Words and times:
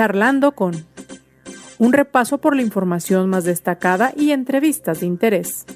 Charlando 0.00 0.52
con 0.52 0.86
un 1.78 1.92
repaso 1.92 2.38
por 2.38 2.56
la 2.56 2.62
información 2.62 3.28
más 3.28 3.44
destacada 3.44 4.14
y 4.16 4.30
entrevistas 4.30 5.00
de 5.00 5.06
interés. 5.06 5.66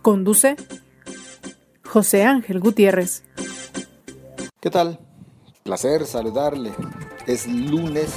Conduce 0.00 0.54
José 1.84 2.22
Ángel 2.22 2.60
Gutiérrez. 2.60 3.24
¿Qué 4.60 4.70
tal? 4.70 5.00
Placer 5.64 6.06
saludarle. 6.06 6.70
Es 7.26 7.48
lunes, 7.48 8.12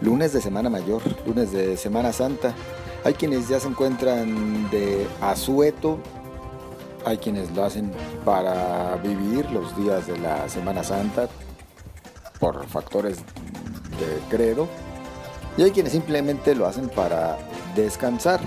lunes 0.00 0.32
de 0.32 0.40
Semana 0.40 0.70
Mayor, 0.70 1.02
lunes 1.26 1.50
de 1.50 1.76
Semana 1.76 2.12
Santa. 2.12 2.54
Hay 3.02 3.14
quienes 3.14 3.48
ya 3.48 3.58
se 3.58 3.66
encuentran 3.66 4.70
de 4.70 5.08
asueto, 5.20 5.98
hay 7.04 7.18
quienes 7.18 7.50
lo 7.50 7.64
hacen 7.64 7.90
para 8.24 8.94
vivir 9.02 9.50
los 9.50 9.76
días 9.76 10.06
de 10.06 10.16
la 10.18 10.48
Semana 10.48 10.84
Santa 10.84 11.28
por 12.40 12.66
factores 12.66 13.18
de 13.18 14.36
credo 14.36 14.66
y 15.56 15.62
hay 15.62 15.70
quienes 15.70 15.92
simplemente 15.92 16.54
lo 16.54 16.66
hacen 16.66 16.88
para 16.88 17.38
descansar. 17.76 18.40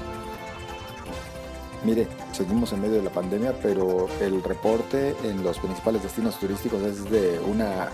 Mire, 1.85 2.07
seguimos 2.31 2.71
en 2.73 2.81
medio 2.81 2.95
de 2.95 3.03
la 3.03 3.09
pandemia, 3.09 3.53
pero 3.61 4.07
el 4.21 4.41
reporte 4.41 5.15
en 5.23 5.43
los 5.43 5.59
principales 5.59 6.01
destinos 6.01 6.39
turísticos 6.39 6.81
es 6.81 7.09
de 7.11 7.39
una 7.39 7.89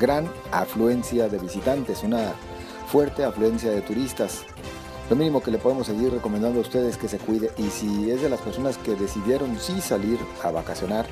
gran 0.00 0.30
afluencia 0.52 1.28
de 1.28 1.38
visitantes, 1.38 2.02
una 2.04 2.32
fuerte 2.86 3.24
afluencia 3.24 3.70
de 3.70 3.80
turistas. 3.82 4.44
Lo 5.10 5.16
mínimo 5.16 5.42
que 5.42 5.50
le 5.50 5.58
podemos 5.58 5.86
seguir 5.86 6.12
recomendando 6.12 6.60
a 6.60 6.62
ustedes 6.62 6.92
es 6.92 6.96
que 6.96 7.08
se 7.08 7.18
cuide 7.18 7.50
y 7.58 7.68
si 7.68 8.10
es 8.10 8.22
de 8.22 8.30
las 8.30 8.40
personas 8.40 8.78
que 8.78 8.94
decidieron 8.94 9.58
sí 9.58 9.80
salir 9.80 10.18
a 10.42 10.50
vacacionar, 10.50 11.06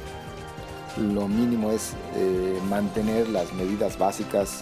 lo 0.97 1.29
mínimo 1.29 1.71
es 1.71 1.93
eh, 2.15 2.59
mantener 2.69 3.29
las 3.29 3.53
medidas 3.53 3.99
básicas 3.99 4.61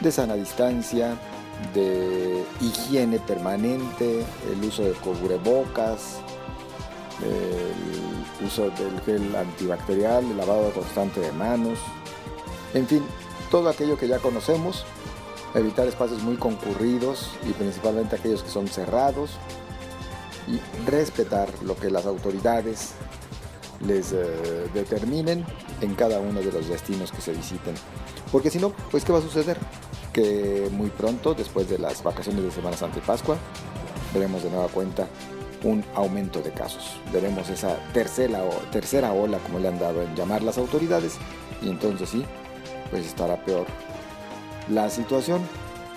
de 0.00 0.12
sana 0.12 0.34
distancia, 0.34 1.16
de 1.74 2.44
higiene 2.60 3.18
permanente, 3.18 4.24
el 4.52 4.64
uso 4.64 4.82
de 4.82 4.92
cubrebocas, 4.92 6.18
el 7.22 8.46
uso 8.46 8.64
del 8.70 9.00
gel 9.06 9.34
antibacterial, 9.34 10.24
el 10.24 10.36
lavado 10.36 10.70
constante 10.72 11.20
de 11.20 11.32
manos, 11.32 11.78
en 12.74 12.86
fin, 12.86 13.02
todo 13.50 13.70
aquello 13.70 13.96
que 13.96 14.06
ya 14.06 14.18
conocemos, 14.18 14.84
evitar 15.54 15.86
espacios 15.86 16.22
muy 16.22 16.36
concurridos 16.36 17.30
y 17.48 17.52
principalmente 17.52 18.16
aquellos 18.16 18.42
que 18.42 18.50
son 18.50 18.68
cerrados 18.68 19.30
y 20.46 20.60
respetar 20.88 21.48
lo 21.62 21.76
que 21.76 21.90
las 21.90 22.04
autoridades 22.06 22.92
les 23.80 24.12
eh, 24.12 24.68
determinen 24.74 25.44
en 25.80 25.94
cada 25.94 26.20
uno 26.20 26.40
de 26.40 26.52
los 26.52 26.68
destinos 26.68 27.12
que 27.12 27.20
se 27.20 27.32
visiten. 27.32 27.74
Porque 28.32 28.50
si 28.50 28.58
no, 28.58 28.72
pues 28.90 29.04
¿qué 29.04 29.12
va 29.12 29.18
a 29.18 29.22
suceder? 29.22 29.58
Que 30.12 30.68
muy 30.72 30.90
pronto, 30.90 31.34
después 31.34 31.68
de 31.68 31.78
las 31.78 32.02
vacaciones 32.02 32.42
de 32.42 32.50
Semana 32.50 32.76
Santa 32.76 32.98
y 32.98 33.02
Pascua, 33.02 33.36
veremos 34.14 34.42
de 34.42 34.50
nueva 34.50 34.68
cuenta 34.68 35.06
un 35.62 35.84
aumento 35.94 36.40
de 36.40 36.52
casos. 36.52 36.98
Veremos 37.12 37.48
esa 37.48 37.76
tercera, 37.92 38.42
tercera 38.70 39.12
ola, 39.12 39.38
como 39.38 39.58
le 39.58 39.68
han 39.68 39.78
dado 39.78 40.02
en 40.02 40.14
llamar 40.14 40.42
las 40.42 40.58
autoridades, 40.58 41.16
y 41.62 41.68
entonces 41.68 42.08
sí, 42.08 42.24
pues 42.90 43.06
estará 43.06 43.36
peor 43.44 43.66
la 44.68 44.90
situación. 44.90 45.42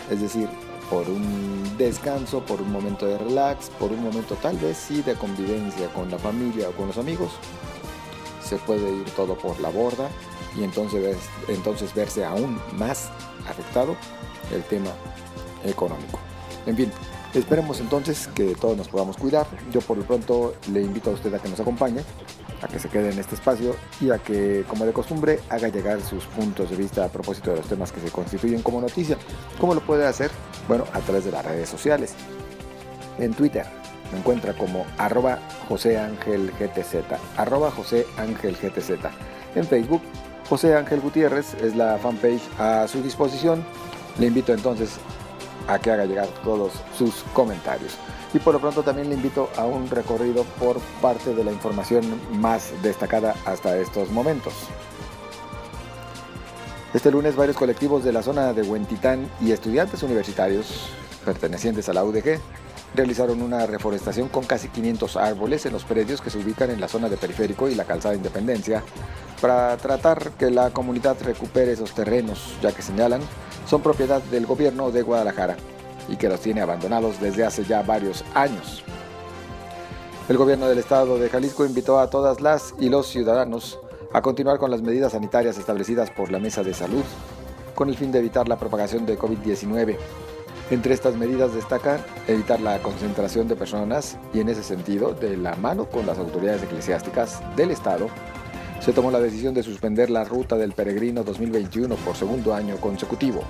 Es 0.09 0.21
decir, 0.21 0.49
por 0.89 1.09
un 1.09 1.77
descanso, 1.77 2.41
por 2.41 2.61
un 2.61 2.71
momento 2.71 3.05
de 3.05 3.17
relax, 3.17 3.69
por 3.69 3.91
un 3.91 4.03
momento 4.03 4.35
tal 4.35 4.57
vez 4.57 4.77
sí 4.77 5.01
de 5.01 5.15
convivencia 5.15 5.87
con 5.93 6.09
la 6.09 6.17
familia 6.17 6.69
o 6.69 6.71
con 6.71 6.87
los 6.87 6.97
amigos, 6.97 7.31
se 8.43 8.57
puede 8.57 8.91
ir 8.91 9.09
todo 9.11 9.37
por 9.37 9.59
la 9.59 9.69
borda 9.69 10.09
y 10.57 10.63
entonces, 10.63 11.17
entonces 11.47 11.93
verse 11.93 12.25
aún 12.25 12.59
más 12.73 13.09
afectado 13.47 13.95
el 14.53 14.63
tema 14.63 14.91
económico. 15.63 16.19
En 16.65 16.75
fin, 16.75 16.91
Esperemos 17.33 17.79
entonces 17.79 18.27
que 18.33 18.55
todos 18.55 18.75
nos 18.75 18.87
podamos 18.87 19.15
cuidar. 19.15 19.45
Yo 19.71 19.81
por 19.81 19.97
lo 19.97 20.03
pronto 20.03 20.55
le 20.73 20.81
invito 20.81 21.11
a 21.11 21.13
usted 21.13 21.31
a 21.31 21.39
que 21.39 21.47
nos 21.47 21.59
acompañe, 21.59 22.01
a 22.61 22.67
que 22.67 22.79
se 22.79 22.89
quede 22.89 23.11
en 23.11 23.19
este 23.19 23.35
espacio 23.35 23.75
y 24.01 24.11
a 24.11 24.17
que, 24.17 24.63
como 24.67 24.85
de 24.85 24.93
costumbre, 24.93 25.39
haga 25.49 25.69
llegar 25.69 26.01
sus 26.01 26.25
puntos 26.25 26.69
de 26.69 26.75
vista 26.75 27.05
a 27.05 27.09
propósito 27.09 27.51
de 27.51 27.57
los 27.57 27.67
temas 27.67 27.91
que 27.91 28.01
se 28.01 28.11
constituyen 28.11 28.61
como 28.61 28.81
noticia. 28.81 29.17
¿Cómo 29.59 29.73
lo 29.73 29.81
puede 29.81 30.05
hacer? 30.05 30.31
Bueno, 30.67 30.85
a 30.93 30.99
través 30.99 31.25
de 31.25 31.31
las 31.31 31.45
redes 31.45 31.69
sociales. 31.69 32.13
En 33.17 33.33
Twitter 33.33 33.65
me 34.11 34.19
encuentra 34.19 34.53
como 34.53 34.85
arroba 34.97 35.39
José 35.67 35.99
Ángel 35.99 36.51
arroba 37.37 37.71
José 37.71 38.05
Ángel 38.17 38.55
GTZ. 38.55 38.91
En 39.55 39.65
Facebook, 39.65 40.01
José 40.47 40.75
Ángel 40.75 40.99
Gutiérrez 40.99 41.53
es 41.55 41.75
la 41.75 41.97
fanpage 41.97 42.41
a 42.57 42.87
su 42.87 43.01
disposición. 43.03 43.63
Le 44.17 44.27
invito 44.27 44.53
entonces 44.53 44.97
a 45.67 45.79
que 45.79 45.91
haga 45.91 46.05
llegar 46.05 46.27
todos 46.43 46.73
sus 46.97 47.23
comentarios. 47.33 47.97
Y 48.33 48.39
por 48.39 48.53
lo 48.53 48.59
pronto 48.59 48.83
también 48.83 49.09
le 49.09 49.15
invito 49.15 49.49
a 49.57 49.65
un 49.65 49.89
recorrido 49.89 50.43
por 50.59 50.79
parte 51.01 51.33
de 51.33 51.43
la 51.43 51.51
información 51.51 52.03
más 52.33 52.71
destacada 52.83 53.35
hasta 53.45 53.77
estos 53.77 54.11
momentos. 54.11 54.53
Este 56.93 57.11
lunes 57.11 57.35
varios 57.35 57.55
colectivos 57.55 58.03
de 58.03 58.11
la 58.11 58.23
zona 58.23 58.53
de 58.53 58.63
Huentitán 58.63 59.29
y 59.41 59.51
estudiantes 59.51 60.01
universitarios 60.01 60.89
pertenecientes 61.23 61.87
a 61.89 61.93
la 61.93 62.03
UDG 62.03 62.39
realizaron 62.95 63.41
una 63.41 63.65
reforestación 63.67 64.29
con 64.29 64.43
casi 64.45 64.69
500 64.69 65.17
árboles 65.17 65.65
en 65.65 65.73
los 65.73 65.83
predios 65.83 66.21
que 66.21 66.29
se 66.29 66.39
ubican 66.39 66.71
en 66.71 66.81
la 66.81 66.87
zona 66.87 67.09
de 67.09 67.17
Periférico 67.17 67.69
y 67.69 67.75
la 67.75 67.85
Calzada 67.85 68.15
Independencia 68.15 68.83
para 69.41 69.77
tratar 69.77 70.31
que 70.31 70.49
la 70.49 70.71
comunidad 70.71 71.17
recupere 71.23 71.73
esos 71.73 71.93
terrenos, 71.93 72.55
ya 72.61 72.71
que 72.71 72.81
señalan 72.81 73.21
son 73.67 73.81
propiedad 73.81 74.21
del 74.23 74.45
gobierno 74.45 74.91
de 74.91 75.01
Guadalajara 75.01 75.55
y 76.07 76.17
que 76.17 76.29
los 76.29 76.41
tiene 76.41 76.61
abandonados 76.61 77.19
desde 77.19 77.45
hace 77.45 77.63
ya 77.63 77.81
varios 77.81 78.23
años. 78.33 78.83
El 80.27 80.37
gobierno 80.37 80.67
del 80.67 80.77
estado 80.77 81.17
de 81.17 81.29
Jalisco 81.29 81.65
invitó 81.65 81.99
a 81.99 82.09
todas 82.09 82.41
las 82.41 82.73
y 82.79 82.89
los 82.89 83.07
ciudadanos 83.07 83.79
a 84.13 84.21
continuar 84.21 84.57
con 84.59 84.71
las 84.71 84.81
medidas 84.81 85.11
sanitarias 85.11 85.57
establecidas 85.57 86.11
por 86.11 86.31
la 86.31 86.39
Mesa 86.39 86.63
de 86.63 86.73
Salud 86.73 87.03
con 87.79 87.89
el 87.89 87.95
fin 87.95 88.11
de 88.11 88.19
evitar 88.19 88.49
la 88.49 88.59
propagación 88.59 89.05
de 89.05 89.17
COVID-19. 89.17 89.95
Entre 90.69 90.93
estas 90.93 91.15
medidas 91.15 91.53
destacan 91.53 92.03
evitar 92.27 92.59
la 92.59 92.77
concentración 92.79 93.47
de 93.47 93.55
personas 93.55 94.17
y 94.33 94.41
en 94.41 94.49
ese 94.49 94.63
sentido, 94.63 95.13
de 95.13 95.37
la 95.37 95.55
mano 95.55 95.85
con 95.85 96.05
las 96.05 96.19
autoridades 96.19 96.61
eclesiásticas 96.61 97.41
del 97.55 97.71
Estado, 97.71 98.07
se 98.79 98.93
tomó 98.93 99.11
la 99.11 99.19
decisión 99.19 99.53
de 99.53 99.63
suspender 99.63 100.09
la 100.09 100.23
ruta 100.23 100.55
del 100.55 100.71
peregrino 100.71 101.23
2021 101.23 101.95
por 101.95 102.15
segundo 102.15 102.53
año 102.53 102.77
consecutivo. 102.77 103.41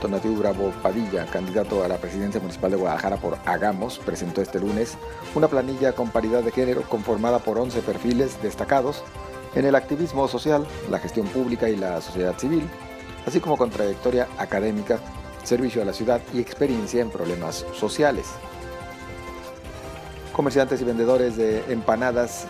Donativo 0.00 0.36
Bravo 0.36 0.72
Padilla, 0.82 1.26
candidato 1.26 1.82
a 1.84 1.88
la 1.88 1.96
presidencia 1.96 2.40
municipal 2.40 2.72
de 2.72 2.76
Guadalajara 2.76 3.16
por 3.16 3.38
Hagamos, 3.46 3.98
presentó 3.98 4.42
este 4.42 4.58
lunes 4.58 4.98
una 5.34 5.48
planilla 5.48 5.92
con 5.92 6.10
paridad 6.10 6.42
de 6.42 6.50
género 6.50 6.82
conformada 6.82 7.38
por 7.38 7.58
11 7.58 7.80
perfiles 7.82 8.42
destacados 8.42 9.02
en 9.54 9.64
el 9.64 9.74
activismo 9.74 10.26
social, 10.28 10.66
la 10.90 10.98
gestión 10.98 11.26
pública 11.28 11.68
y 11.68 11.76
la 11.76 12.00
sociedad 12.00 12.36
civil, 12.38 12.68
así 13.26 13.40
como 13.40 13.56
con 13.56 13.70
trayectoria 13.70 14.28
académica, 14.38 14.98
servicio 15.44 15.82
a 15.82 15.84
la 15.84 15.92
ciudad 15.92 16.20
y 16.34 16.40
experiencia 16.40 17.00
en 17.00 17.10
problemas 17.10 17.64
sociales. 17.78 18.26
Comerciantes 20.32 20.80
y 20.80 20.84
vendedores 20.84 21.36
de 21.36 21.62
empanadas 21.72 22.48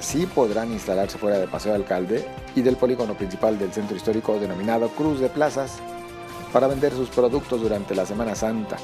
sí 0.00 0.26
podrán 0.26 0.72
instalarse 0.72 1.18
fuera 1.18 1.38
de 1.38 1.48
Paseo 1.48 1.74
Alcalde 1.74 2.26
y 2.54 2.62
del 2.62 2.76
polígono 2.76 3.14
principal 3.14 3.58
del 3.58 3.72
centro 3.72 3.96
histórico 3.96 4.38
denominado 4.38 4.88
Cruz 4.90 5.20
de 5.20 5.28
Plazas 5.28 5.78
para 6.52 6.66
vender 6.66 6.92
sus 6.92 7.08
productos 7.08 7.60
durante 7.60 7.94
la 7.94 8.06
Semana 8.06 8.34
Santa. 8.34 8.76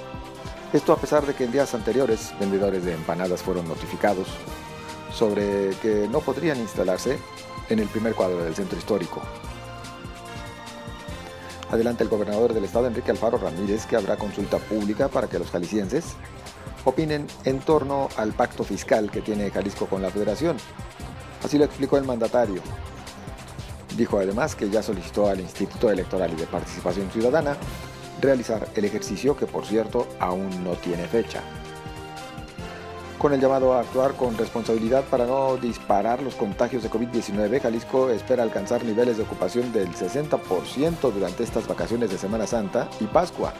Esto 0.72 0.92
a 0.92 0.96
pesar 0.96 1.26
de 1.26 1.34
que 1.34 1.44
en 1.44 1.52
días 1.52 1.74
anteriores 1.74 2.32
vendedores 2.40 2.84
de 2.84 2.94
empanadas 2.94 3.42
fueron 3.42 3.68
notificados 3.68 4.26
sobre 5.12 5.70
que 5.82 6.08
no 6.10 6.20
podrían 6.20 6.58
instalarse 6.58 7.18
en 7.68 7.78
el 7.78 7.88
primer 7.88 8.14
cuadro 8.14 8.42
del 8.42 8.54
centro 8.54 8.78
histórico. 8.78 9.20
Adelante 11.70 12.04
el 12.04 12.10
gobernador 12.10 12.52
del 12.52 12.64
estado 12.64 12.86
Enrique 12.86 13.10
Alfaro 13.10 13.38
Ramírez 13.38 13.86
que 13.86 13.96
habrá 13.96 14.16
consulta 14.16 14.58
pública 14.58 15.08
para 15.08 15.28
que 15.28 15.38
los 15.38 15.50
jaliscienses 15.50 16.04
opinen 16.84 17.26
en 17.44 17.60
torno 17.60 18.08
al 18.16 18.32
pacto 18.32 18.64
fiscal 18.64 19.10
que 19.10 19.20
tiene 19.20 19.50
Jalisco 19.50 19.86
con 19.86 20.02
la 20.02 20.10
federación 20.10 20.56
Así 21.44 21.58
lo 21.58 21.64
explicó 21.64 21.96
el 21.96 22.04
mandatario. 22.04 22.62
Dijo 23.96 24.18
además 24.18 24.54
que 24.54 24.70
ya 24.70 24.82
solicitó 24.82 25.28
al 25.28 25.40
Instituto 25.40 25.90
Electoral 25.90 26.32
y 26.32 26.36
de 26.36 26.46
Participación 26.46 27.10
Ciudadana 27.10 27.56
realizar 28.20 28.68
el 28.74 28.84
ejercicio 28.84 29.36
que 29.36 29.46
por 29.46 29.66
cierto 29.66 30.06
aún 30.20 30.64
no 30.64 30.72
tiene 30.72 31.06
fecha. 31.06 31.42
Con 33.18 33.32
el 33.32 33.40
llamado 33.40 33.74
a 33.74 33.80
actuar 33.80 34.14
con 34.14 34.36
responsabilidad 34.36 35.04
para 35.04 35.26
no 35.26 35.56
disparar 35.56 36.20
los 36.22 36.34
contagios 36.34 36.82
de 36.82 36.90
COVID-19, 36.90 37.60
Jalisco 37.60 38.10
espera 38.10 38.42
alcanzar 38.42 38.84
niveles 38.84 39.16
de 39.16 39.22
ocupación 39.22 39.72
del 39.72 39.88
60% 39.90 41.12
durante 41.12 41.44
estas 41.44 41.68
vacaciones 41.68 42.10
de 42.10 42.18
Semana 42.18 42.48
Santa 42.48 42.88
y 42.98 43.04
Pascua, 43.04 43.52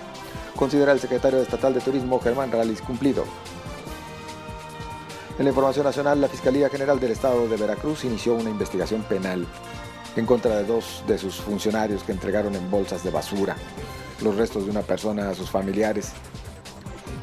considera 0.57 0.91
el 0.91 0.99
secretario 0.99 1.41
estatal 1.41 1.75
de 1.75 1.81
Turismo 1.81 2.19
Germán 2.19 2.51
Ralis 2.51 2.83
cumplido. 2.83 3.25
En 5.39 5.45
la 5.47 5.51
información 5.51 5.87
nacional, 5.87 6.21
la 6.21 6.29
Fiscalía 6.29 6.69
General 6.69 7.01
del 7.01 7.13
Estado 7.13 7.49
de 7.49 7.57
Veracruz 7.57 8.05
inició 8.05 8.35
una 8.35 8.51
investigación 8.51 9.03
penal 9.03 9.47
en 10.15 10.27
contra 10.27 10.57
de 10.57 10.65
dos 10.65 11.03
de 11.07 11.17
sus 11.17 11.37
funcionarios 11.37 12.03
que 12.03 12.13
entregaron 12.13 12.55
en 12.55 12.71
bolsas 12.71 13.03
de 13.03 13.11
basura 13.11 13.57
los 14.21 14.37
restos 14.37 14.67
de 14.67 14.71
una 14.71 14.83
persona 14.83 15.31
a 15.31 15.35
sus 15.35 15.51
familiares. 15.51 16.13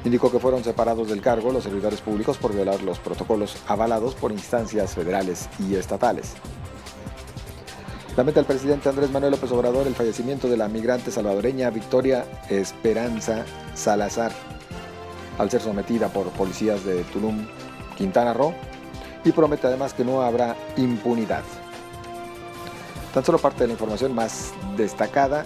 Indicó 0.03 0.31
que 0.31 0.39
fueron 0.39 0.63
separados 0.63 1.07
del 1.07 1.21
cargo 1.21 1.51
los 1.51 1.63
servidores 1.63 2.01
públicos 2.01 2.37
por 2.37 2.53
violar 2.53 2.81
los 2.81 2.99
protocolos 2.99 3.57
avalados 3.67 4.15
por 4.15 4.31
instancias 4.31 4.95
federales 4.95 5.47
y 5.59 5.75
estatales. 5.75 6.33
Lamenta 8.17 8.39
el 8.39 8.45
presidente 8.45 8.89
Andrés 8.89 9.11
Manuel 9.11 9.31
López 9.31 9.51
Obrador 9.51 9.87
el 9.87 9.95
fallecimiento 9.95 10.49
de 10.49 10.57
la 10.57 10.67
migrante 10.67 11.11
salvadoreña 11.11 11.69
Victoria 11.69 12.25
Esperanza 12.49 13.45
Salazar, 13.75 14.31
al 15.37 15.49
ser 15.51 15.61
sometida 15.61 16.09
por 16.09 16.27
policías 16.31 16.83
de 16.83 17.03
Tulum, 17.05 17.45
Quintana 17.99 18.33
Roo, 18.33 18.55
y 19.23 19.31
promete 19.31 19.67
además 19.67 19.93
que 19.93 20.03
no 20.03 20.23
habrá 20.23 20.55
impunidad. 20.77 21.43
Tan 23.13 23.23
solo 23.23 23.37
parte 23.37 23.59
de 23.59 23.67
la 23.67 23.73
información 23.73 24.15
más 24.15 24.53
destacada, 24.75 25.45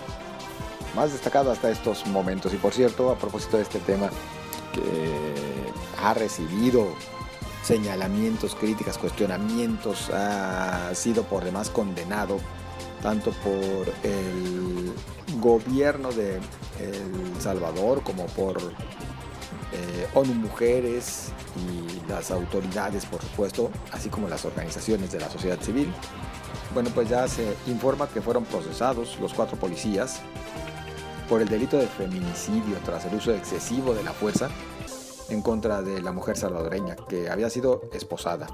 más 0.96 1.12
destacada 1.12 1.52
hasta 1.52 1.70
estos 1.70 2.06
momentos. 2.08 2.54
Y 2.54 2.58
por 2.58 2.74
cierto, 2.74 3.10
a 3.10 3.16
propósito 3.18 3.58
de 3.58 3.64
este 3.64 3.80
tema, 3.80 4.10
que 4.72 5.34
ha 6.02 6.14
recibido 6.14 6.88
señalamientos, 7.64 8.56
críticas, 8.56 8.98
cuestionamientos, 8.98 10.10
ha 10.12 10.94
sido 10.94 11.24
por 11.24 11.44
demás 11.44 11.70
condenado 11.70 12.38
tanto 13.02 13.32
por 13.32 13.94
el 14.04 14.94
gobierno 15.40 16.12
de 16.12 16.36
El 16.80 17.42
Salvador 17.42 18.02
como 18.04 18.28
por 18.28 18.58
eh, 19.74 20.08
ONU 20.14 20.34
Mujeres 20.36 21.32
y 21.56 22.08
las 22.10 22.30
autoridades, 22.30 23.06
por 23.06 23.22
supuesto, 23.22 23.72
así 23.92 24.10
como 24.10 24.28
las 24.28 24.46
organizaciones 24.46 25.12
de 25.12 25.20
la 25.20 25.30
sociedad 25.30 25.60
civil. 25.60 25.92
Bueno, 26.74 26.92
pues 26.94 27.10
ya 27.10 27.28
se 27.28 27.56
informa 27.68 28.08
que 28.08 28.22
fueron 28.22 28.46
procesados 28.46 29.18
los 29.20 29.34
cuatro 29.34 29.58
policías 29.58 30.22
por 31.28 31.42
el 31.42 31.50
delito 31.50 31.78
de 31.78 31.88
feminicidio 31.88 32.78
tras 32.86 33.06
el 33.06 33.16
uso 33.16 33.34
excesivo 33.34 33.94
de 33.94 34.04
la 34.04 34.12
fuerza 34.12 34.50
en 35.30 35.42
contra 35.42 35.82
de 35.82 36.02
la 36.02 36.12
mujer 36.12 36.38
salvadoreña 36.38 36.96
que 37.08 37.30
había 37.30 37.50
sido 37.50 37.82
esposada 37.94 38.48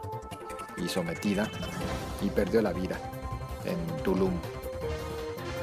y 0.77 0.87
sometida 0.87 1.49
y 2.21 2.29
perdió 2.29 2.61
la 2.61 2.71
vida 2.71 2.97
en 3.65 4.03
Tulum. 4.03 4.33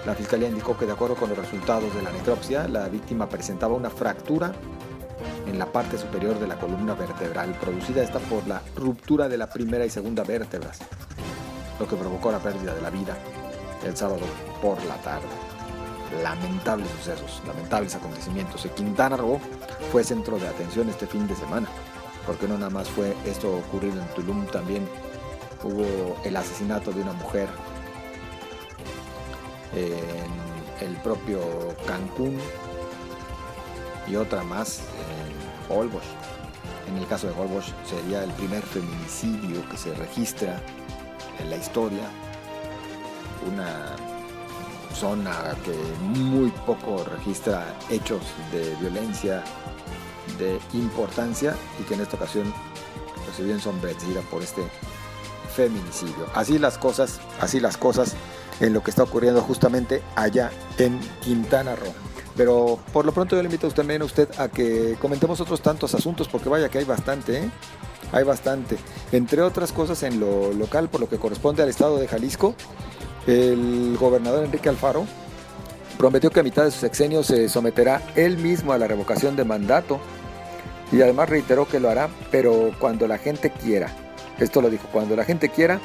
La 0.05 0.15
fiscalía 0.15 0.49
indicó 0.49 0.77
que 0.77 0.87
de 0.87 0.93
acuerdo 0.93 1.17
con 1.17 1.31
los 1.31 1.39
resultados 1.39 1.95
de 1.95 2.03
la 2.03 2.13
necropsia, 2.13 2.69
la 2.69 2.89
víctima 2.89 3.29
presentaba 3.29 3.75
una 3.75 3.91
fractura 3.91 4.53
en 5.47 5.59
la 5.59 5.67
parte 5.67 5.99
superior 5.99 6.39
de 6.39 6.47
la 6.47 6.59
columna 6.59 6.95
vertebral, 6.95 7.57
producida 7.61 8.03
esta 8.03 8.19
por 8.19 8.47
la 8.47 8.63
ruptura 8.75 9.29
de 9.29 9.39
la 9.39 9.49
primera 9.49 9.85
y 9.85 9.91
segunda 9.91 10.25
vértebras, 10.25 10.79
lo 11.79 11.87
que 11.87 11.97
provocó 11.97 12.33
la 12.33 12.39
pérdida 12.39 12.75
de 12.75 12.83
la 12.83 12.91
vida 12.91 13.17
el 13.85 13.97
sábado 13.97 14.23
por 14.61 14.83
la 14.85 14.97
tarde. 14.97 15.27
Lamentables 16.23 16.89
sucesos, 16.91 17.43
lamentables 17.47 17.95
acontecimientos. 17.95 18.65
En 18.65 18.73
Quintana 18.73 19.17
Roo 19.17 19.41
fue 19.93 20.05
centro 20.05 20.39
de 20.39 20.49
atención 20.49 20.89
este 20.89 21.07
fin 21.07 21.27
de 21.27 21.35
semana, 21.35 21.69
porque 22.27 22.49
no 22.49 22.59
nada 22.59 22.71
más 22.71 22.89
fue 22.89 23.15
esto 23.25 23.57
ocurrido 23.57 24.01
en 24.01 24.09
Tulum, 24.15 24.47
también 24.47 24.89
hubo 25.63 26.17
el 26.25 26.37
asesinato 26.37 26.93
de 26.93 27.03
una 27.03 27.13
mujer 27.13 27.49
en 29.73 30.87
el 30.87 30.97
propio 30.99 31.41
Cancún 31.87 32.39
y 34.07 34.17
otra 34.17 34.43
más 34.43 34.81
en 35.21 35.26
Holbox. 35.69 36.05
En 36.89 36.97
el 36.99 37.07
caso 37.07 37.27
de 37.27 37.33
Holbox 37.33 37.67
sería 37.89 38.23
el 38.23 38.31
primer 38.33 38.63
feminicidio 38.63 39.69
que 39.69 39.77
se 39.77 39.95
registra 39.95 40.61
en 41.41 41.51
la 41.51 41.57
historia. 41.57 42.09
Una 43.53 43.97
zona 44.95 45.55
que 45.65 45.75
muy 46.19 46.51
poco 46.65 47.05
registra 47.05 47.65
hechos 47.91 48.23
de 48.51 48.75
violencia 48.81 49.43
de 50.39 50.59
importancia 50.73 51.55
y 51.81 51.85
que 51.85 51.95
en 51.95 52.01
esta 52.01 52.17
ocasión 52.17 52.53
pues, 53.25 53.37
se 53.37 53.43
vio 53.43 53.55
ensombrecida 53.55 54.21
por 54.23 54.43
este 54.43 54.63
feminicidio. 55.55 56.27
Así 56.35 56.59
las 56.59 56.79
cosas, 56.79 57.21
así 57.41 57.61
las 57.61 57.77
cosas 57.77 58.15
en 58.61 58.73
lo 58.73 58.83
que 58.83 58.91
está 58.91 59.03
ocurriendo 59.03 59.41
justamente 59.43 60.03
allá 60.15 60.51
en 60.79 60.99
Quintana 61.21 61.77
Roo. 61.77 61.93
Pero 62.37 62.79
por 62.93 63.07
lo 63.07 63.13
pronto 63.13 63.35
yo 63.35 63.43
le 63.43 63.47
invito 63.47 63.67
a 63.67 63.69
usted, 63.69 63.83
también 63.83 64.03
a 64.03 64.05
usted 64.05 64.29
a 64.39 64.49
que 64.49 64.97
comentemos 65.01 65.41
otros 65.41 65.61
tantos 65.63 65.95
asuntos, 65.95 66.29
porque 66.29 66.49
vaya 66.49 66.69
que 66.69 66.79
hay 66.79 66.85
bastante, 66.85 67.39
¿eh? 67.39 67.51
Hay 68.13 68.25
bastante. 68.25 68.77
Entre 69.13 69.43
otras 69.43 69.73
cosas 69.73 70.03
en 70.03 70.21
lo 70.21 70.53
local, 70.53 70.89
por 70.89 71.01
lo 71.01 71.09
que 71.09 71.17
corresponde 71.17 71.63
al 71.63 71.69
estado 71.69 71.99
de 71.99 72.07
Jalisco, 72.07 72.55
el 73.27 73.97
gobernador 73.99 74.45
Enrique 74.45 74.69
Alfaro 74.69 75.07
prometió 75.99 76.31
que 76.31 76.41
a 76.41 76.43
mitad 76.43 76.65
de 76.65 76.71
su 76.71 76.81
sexenio 76.81 77.23
se 77.23 77.49
someterá 77.49 78.03
él 78.15 78.37
mismo 78.37 78.73
a 78.73 78.79
la 78.79 78.87
revocación 78.87 79.35
de 79.35 79.45
mandato 79.45 79.99
y 80.93 81.01
además 81.01 81.29
reiteró 81.29 81.67
que 81.67 81.81
lo 81.81 81.91
hará, 81.91 82.09
pero 82.31 82.71
cuando 82.79 83.09
la 83.09 83.19
gente 83.19 83.51
quiera. 83.51 83.91
Esto 84.39 84.61
lo 84.61 84.69
dijo, 84.69 84.87
cuando 84.93 85.17
la 85.17 85.25
gente 85.25 85.49
quiera, 85.49 85.81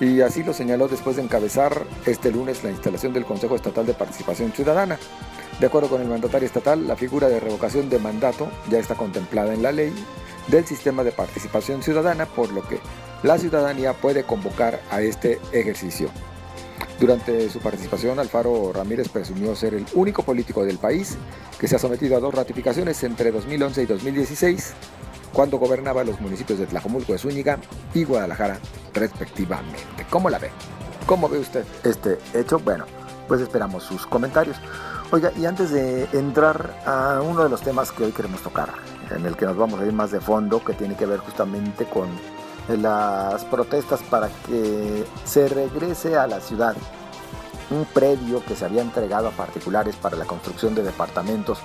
y 0.00 0.20
así 0.20 0.42
lo 0.42 0.52
señaló 0.52 0.88
después 0.88 1.16
de 1.16 1.22
encabezar 1.22 1.84
este 2.06 2.30
lunes 2.30 2.64
la 2.64 2.70
instalación 2.70 3.12
del 3.12 3.24
Consejo 3.24 3.54
Estatal 3.54 3.86
de 3.86 3.94
Participación 3.94 4.52
Ciudadana. 4.52 4.98
De 5.60 5.66
acuerdo 5.66 5.88
con 5.88 6.02
el 6.02 6.08
mandatario 6.08 6.46
estatal, 6.46 6.86
la 6.86 6.96
figura 6.96 7.28
de 7.28 7.40
revocación 7.40 7.88
de 7.88 7.98
mandato 7.98 8.48
ya 8.68 8.78
está 8.78 8.94
contemplada 8.94 9.54
en 9.54 9.62
la 9.62 9.72
ley 9.72 9.92
del 10.48 10.66
sistema 10.66 11.02
de 11.02 11.12
participación 11.12 11.82
ciudadana, 11.82 12.26
por 12.26 12.52
lo 12.52 12.66
que 12.66 12.78
la 13.22 13.38
ciudadanía 13.38 13.94
puede 13.94 14.24
convocar 14.24 14.80
a 14.90 15.00
este 15.00 15.40
ejercicio. 15.52 16.10
Durante 17.00 17.50
su 17.50 17.58
participación, 17.60 18.18
Alfaro 18.18 18.72
Ramírez 18.72 19.08
presumió 19.08 19.54
ser 19.54 19.74
el 19.74 19.86
único 19.94 20.22
político 20.22 20.64
del 20.64 20.78
país 20.78 21.16
que 21.58 21.68
se 21.68 21.76
ha 21.76 21.78
sometido 21.78 22.16
a 22.16 22.20
dos 22.20 22.34
ratificaciones 22.34 23.02
entre 23.02 23.30
2011 23.30 23.82
y 23.82 23.86
2016 23.86 24.74
cuando 25.32 25.58
gobernaba 25.58 26.04
los 26.04 26.20
municipios 26.20 26.58
de 26.58 26.66
Tlajomulco 26.66 27.12
de 27.12 27.18
Zúñiga 27.18 27.58
y 27.92 28.04
Guadalajara, 28.04 28.58
respectivamente. 28.94 30.06
¿Cómo 30.08 30.30
la 30.30 30.38
ve? 30.38 30.50
¿Cómo 31.04 31.28
ve 31.28 31.38
usted 31.38 31.64
este 31.84 32.18
hecho? 32.32 32.58
Bueno, 32.58 32.86
pues 33.28 33.42
esperamos 33.42 33.82
sus 33.84 34.06
comentarios. 34.06 34.56
Oiga, 35.12 35.32
y 35.36 35.46
antes 35.46 35.70
de 35.70 36.08
entrar 36.12 36.80
a 36.84 37.20
uno 37.22 37.44
de 37.44 37.48
los 37.48 37.60
temas 37.60 37.92
que 37.92 38.04
hoy 38.04 38.12
queremos 38.12 38.40
tocar, 38.40 38.70
en 39.10 39.24
el 39.24 39.36
que 39.36 39.46
nos 39.46 39.56
vamos 39.56 39.80
a 39.80 39.86
ir 39.86 39.92
más 39.92 40.10
de 40.10 40.20
fondo, 40.20 40.64
que 40.64 40.72
tiene 40.72 40.96
que 40.96 41.06
ver 41.06 41.20
justamente 41.20 41.84
con 41.84 42.08
las 42.68 43.44
protestas 43.44 44.02
para 44.02 44.28
que 44.28 45.04
se 45.24 45.48
regrese 45.48 46.16
a 46.16 46.26
la 46.26 46.40
ciudad 46.40 46.74
un 47.70 47.84
predio 47.84 48.44
que 48.44 48.56
se 48.56 48.64
había 48.64 48.82
entregado 48.82 49.28
a 49.28 49.30
particulares 49.30 49.94
para 49.96 50.16
la 50.16 50.24
construcción 50.24 50.74
de 50.74 50.82
departamentos 50.82 51.58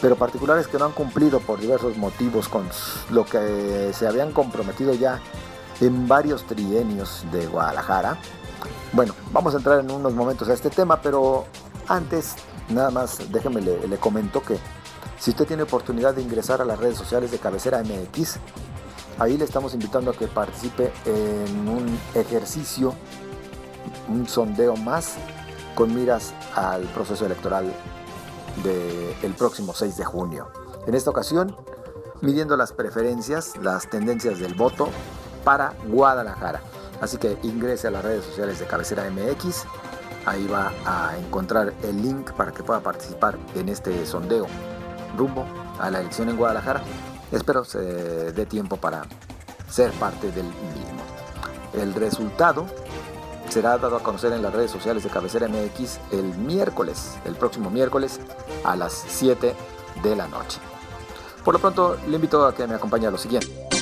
pero 0.00 0.16
particulares 0.16 0.66
que 0.66 0.78
no 0.78 0.84
han 0.84 0.92
cumplido 0.92 1.40
por 1.40 1.58
diversos 1.58 1.96
motivos 1.96 2.48
con 2.48 2.68
lo 3.10 3.24
que 3.24 3.90
se 3.94 4.06
habían 4.06 4.32
comprometido 4.32 4.92
ya 4.92 5.18
en 5.80 6.06
varios 6.06 6.44
trienios 6.44 7.24
de 7.32 7.46
Guadalajara. 7.46 8.18
Bueno, 8.92 9.14
vamos 9.32 9.54
a 9.54 9.58
entrar 9.58 9.80
en 9.80 9.90
unos 9.90 10.12
momentos 10.12 10.48
a 10.48 10.52
este 10.52 10.70
tema, 10.70 11.00
pero 11.00 11.46
antes, 11.88 12.34
nada 12.68 12.90
más, 12.90 13.30
déjeme 13.30 13.60
le, 13.60 13.86
le 13.86 13.96
comento 13.98 14.42
que 14.42 14.58
si 15.18 15.30
usted 15.30 15.46
tiene 15.46 15.62
oportunidad 15.62 16.14
de 16.14 16.22
ingresar 16.22 16.60
a 16.60 16.64
las 16.64 16.78
redes 16.78 16.98
sociales 16.98 17.30
de 17.30 17.38
Cabecera 17.38 17.82
MX, 17.82 18.36
ahí 19.18 19.36
le 19.36 19.44
estamos 19.44 19.74
invitando 19.74 20.10
a 20.10 20.14
que 20.14 20.26
participe 20.26 20.92
en 21.04 21.68
un 21.68 21.98
ejercicio, 22.14 22.94
un 24.08 24.28
sondeo 24.28 24.76
más 24.76 25.14
con 25.74 25.94
miras 25.94 26.32
al 26.54 26.82
proceso 26.88 27.26
electoral 27.26 27.72
del 28.62 29.34
próximo 29.34 29.74
6 29.74 29.96
de 29.96 30.04
junio. 30.04 30.48
En 30.86 30.94
esta 30.94 31.10
ocasión, 31.10 31.56
midiendo 32.20 32.56
las 32.56 32.72
preferencias, 32.72 33.56
las 33.62 33.88
tendencias 33.88 34.38
del 34.38 34.54
voto 34.54 34.88
para 35.44 35.74
Guadalajara. 35.88 36.60
Así 37.00 37.18
que 37.18 37.36
ingrese 37.42 37.88
a 37.88 37.90
las 37.90 38.04
redes 38.04 38.24
sociales 38.24 38.58
de 38.58 38.66
Cabecera 38.66 39.10
MX. 39.10 39.64
Ahí 40.26 40.46
va 40.46 40.72
a 40.86 41.16
encontrar 41.18 41.74
el 41.82 42.02
link 42.02 42.32
para 42.32 42.52
que 42.52 42.62
pueda 42.62 42.80
participar 42.80 43.38
en 43.54 43.68
este 43.68 44.06
sondeo 44.06 44.46
rumbo 45.16 45.44
a 45.78 45.90
la 45.90 46.00
elección 46.00 46.28
en 46.28 46.36
Guadalajara. 46.36 46.82
Espero 47.30 47.64
se 47.64 47.78
dé 48.32 48.46
tiempo 48.46 48.76
para 48.76 49.02
ser 49.68 49.92
parte 49.92 50.30
del 50.30 50.46
mismo. 50.46 51.02
El 51.74 51.94
resultado 51.94 52.66
será 53.48 53.76
dado 53.78 53.96
a 53.96 54.02
conocer 54.02 54.32
en 54.32 54.42
las 54.42 54.52
redes 54.52 54.70
sociales 54.70 55.04
de 55.04 55.10
Cabecera 55.10 55.48
MX 55.48 55.98
el 56.12 56.24
miércoles, 56.38 57.16
el 57.24 57.34
próximo 57.34 57.70
miércoles 57.70 58.20
a 58.64 58.76
las 58.76 58.92
7 58.92 59.54
de 60.02 60.16
la 60.16 60.26
noche. 60.28 60.58
Por 61.44 61.54
lo 61.54 61.60
pronto, 61.60 61.96
le 62.08 62.14
invito 62.14 62.46
a 62.46 62.54
que 62.54 62.66
me 62.66 62.74
acompañe 62.74 63.06
a 63.06 63.10
lo 63.10 63.18
siguiente. 63.18 63.73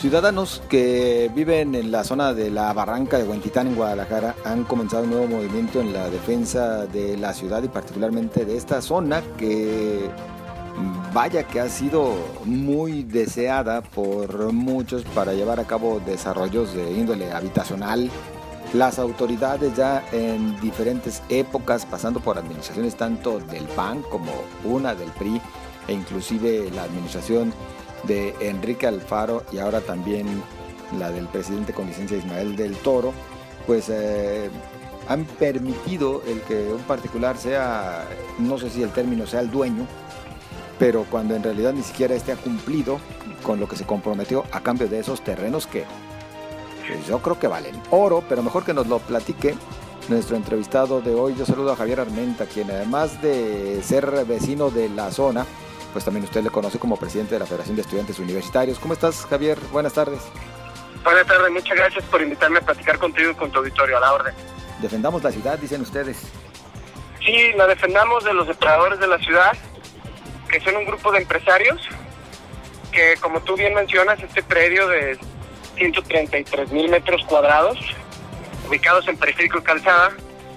Ciudadanos 0.00 0.62
que 0.68 1.28
viven 1.34 1.74
en 1.74 1.90
la 1.90 2.04
zona 2.04 2.32
de 2.32 2.50
la 2.50 2.72
barranca 2.72 3.18
de 3.18 3.24
Huentitán 3.24 3.66
en 3.66 3.74
Guadalajara 3.74 4.36
han 4.44 4.62
comenzado 4.62 5.02
un 5.02 5.10
nuevo 5.10 5.26
movimiento 5.26 5.80
en 5.80 5.92
la 5.92 6.08
defensa 6.08 6.86
de 6.86 7.16
la 7.16 7.34
ciudad 7.34 7.64
y 7.64 7.68
particularmente 7.68 8.44
de 8.44 8.56
esta 8.56 8.80
zona 8.80 9.22
que 9.36 10.08
vaya 11.12 11.42
que 11.42 11.58
ha 11.58 11.68
sido 11.68 12.14
muy 12.44 13.02
deseada 13.02 13.80
por 13.80 14.52
muchos 14.52 15.02
para 15.02 15.32
llevar 15.32 15.58
a 15.58 15.66
cabo 15.66 16.00
desarrollos 16.06 16.74
de 16.74 16.92
índole 16.92 17.32
habitacional. 17.32 18.08
Las 18.74 19.00
autoridades 19.00 19.74
ya 19.74 20.04
en 20.12 20.60
diferentes 20.60 21.22
épocas, 21.28 21.84
pasando 21.84 22.20
por 22.20 22.38
administraciones 22.38 22.94
tanto 22.94 23.40
del 23.40 23.64
PAN 23.64 24.02
como 24.02 24.30
una 24.62 24.94
del 24.94 25.10
PRI, 25.10 25.40
e 25.88 25.92
inclusive 25.92 26.70
la 26.70 26.84
administración 26.84 27.52
de 28.04 28.34
Enrique 28.40 28.86
Alfaro 28.86 29.44
y 29.52 29.58
ahora 29.58 29.80
también 29.80 30.42
la 30.98 31.10
del 31.10 31.26
presidente 31.26 31.72
con 31.72 31.86
licencia 31.86 32.16
Ismael 32.16 32.56
del 32.56 32.76
Toro, 32.76 33.12
pues 33.66 33.88
eh, 33.90 34.50
han 35.08 35.24
permitido 35.24 36.22
el 36.26 36.40
que 36.42 36.72
un 36.72 36.82
particular 36.82 37.36
sea, 37.36 38.06
no 38.38 38.58
sé 38.58 38.70
si 38.70 38.82
el 38.82 38.90
término 38.90 39.26
sea 39.26 39.40
el 39.40 39.50
dueño, 39.50 39.86
pero 40.78 41.04
cuando 41.10 41.34
en 41.34 41.42
realidad 41.42 41.72
ni 41.72 41.82
siquiera 41.82 42.14
este 42.14 42.32
ha 42.32 42.36
cumplido 42.36 42.98
con 43.42 43.60
lo 43.60 43.68
que 43.68 43.76
se 43.76 43.84
comprometió 43.84 44.44
a 44.52 44.60
cambio 44.60 44.88
de 44.88 45.00
esos 45.00 45.22
terrenos 45.22 45.66
que 45.66 45.84
pues, 46.86 47.06
yo 47.06 47.20
creo 47.20 47.38
que 47.38 47.48
valen 47.48 47.74
oro, 47.90 48.22
pero 48.28 48.42
mejor 48.42 48.64
que 48.64 48.74
nos 48.74 48.86
lo 48.86 48.98
platique 48.98 49.54
nuestro 50.08 50.36
entrevistado 50.36 51.00
de 51.00 51.14
hoy. 51.14 51.34
Yo 51.36 51.44
saludo 51.44 51.72
a 51.72 51.76
Javier 51.76 52.00
Armenta, 52.00 52.46
quien 52.46 52.70
además 52.70 53.20
de 53.20 53.82
ser 53.82 54.24
vecino 54.24 54.70
de 54.70 54.88
la 54.88 55.10
zona, 55.10 55.44
pues 55.92 56.04
también 56.04 56.24
usted 56.24 56.42
le 56.42 56.50
conoce 56.50 56.78
como 56.78 56.96
presidente 56.96 57.34
de 57.34 57.40
la 57.40 57.46
Federación 57.46 57.76
de 57.76 57.82
Estudiantes 57.82 58.18
Universitarios. 58.18 58.78
¿Cómo 58.78 58.94
estás, 58.94 59.26
Javier? 59.26 59.58
Buenas 59.72 59.92
tardes. 59.92 60.20
Buenas 61.04 61.26
tardes, 61.26 61.50
muchas 61.50 61.76
gracias 61.76 62.04
por 62.04 62.20
invitarme 62.20 62.58
a 62.58 62.62
platicar 62.62 62.98
contigo 62.98 63.30
y 63.30 63.34
con 63.34 63.50
tu 63.50 63.60
auditorio, 63.60 63.96
a 63.96 64.00
la 64.00 64.12
orden. 64.12 64.34
Defendamos 64.80 65.22
la 65.22 65.32
ciudad, 65.32 65.58
dicen 65.58 65.80
ustedes. 65.80 66.18
Sí, 67.24 67.52
la 67.56 67.66
defendamos 67.66 68.24
de 68.24 68.32
los 68.34 68.46
depredadores 68.46 69.00
de 69.00 69.06
la 69.06 69.18
ciudad, 69.18 69.52
que 70.48 70.60
son 70.60 70.76
un 70.76 70.84
grupo 70.84 71.12
de 71.12 71.18
empresarios 71.18 71.80
que, 72.92 73.14
como 73.20 73.40
tú 73.40 73.56
bien 73.56 73.74
mencionas, 73.74 74.22
este 74.22 74.42
predio 74.42 74.88
de 74.88 75.18
133 75.76 76.72
mil 76.72 76.88
metros 76.90 77.24
cuadrados, 77.24 77.78
ubicados 78.66 79.06
en 79.08 79.16
Periférico 79.16 79.58
y 79.58 79.62
Calzada, 79.62 80.12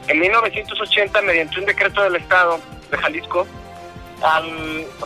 en 0.08 0.20
1980, 0.20 1.22
mediante 1.22 1.60
un 1.60 1.66
decreto 1.66 2.04
del 2.04 2.16
Estado 2.16 2.60
de 2.90 2.98
Jalisco, 2.98 3.48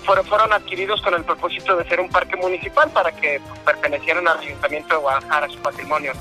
fueron, 0.03 0.25
fueron 0.25 0.53
adquiridos 0.53 1.01
con 1.01 1.13
el 1.13 1.23
propósito 1.23 1.75
de 1.77 1.87
ser 1.87 1.99
un 1.99 2.09
parque 2.09 2.35
municipal 2.35 2.89
para 2.91 3.11
que 3.11 3.41
pertenecieran 3.63 4.27
al 4.27 4.39
Ayuntamiento 4.39 4.95
de 4.95 5.01
Guadalajara, 5.01 5.49
su 5.49 5.59
patrimonio. 5.59 6.13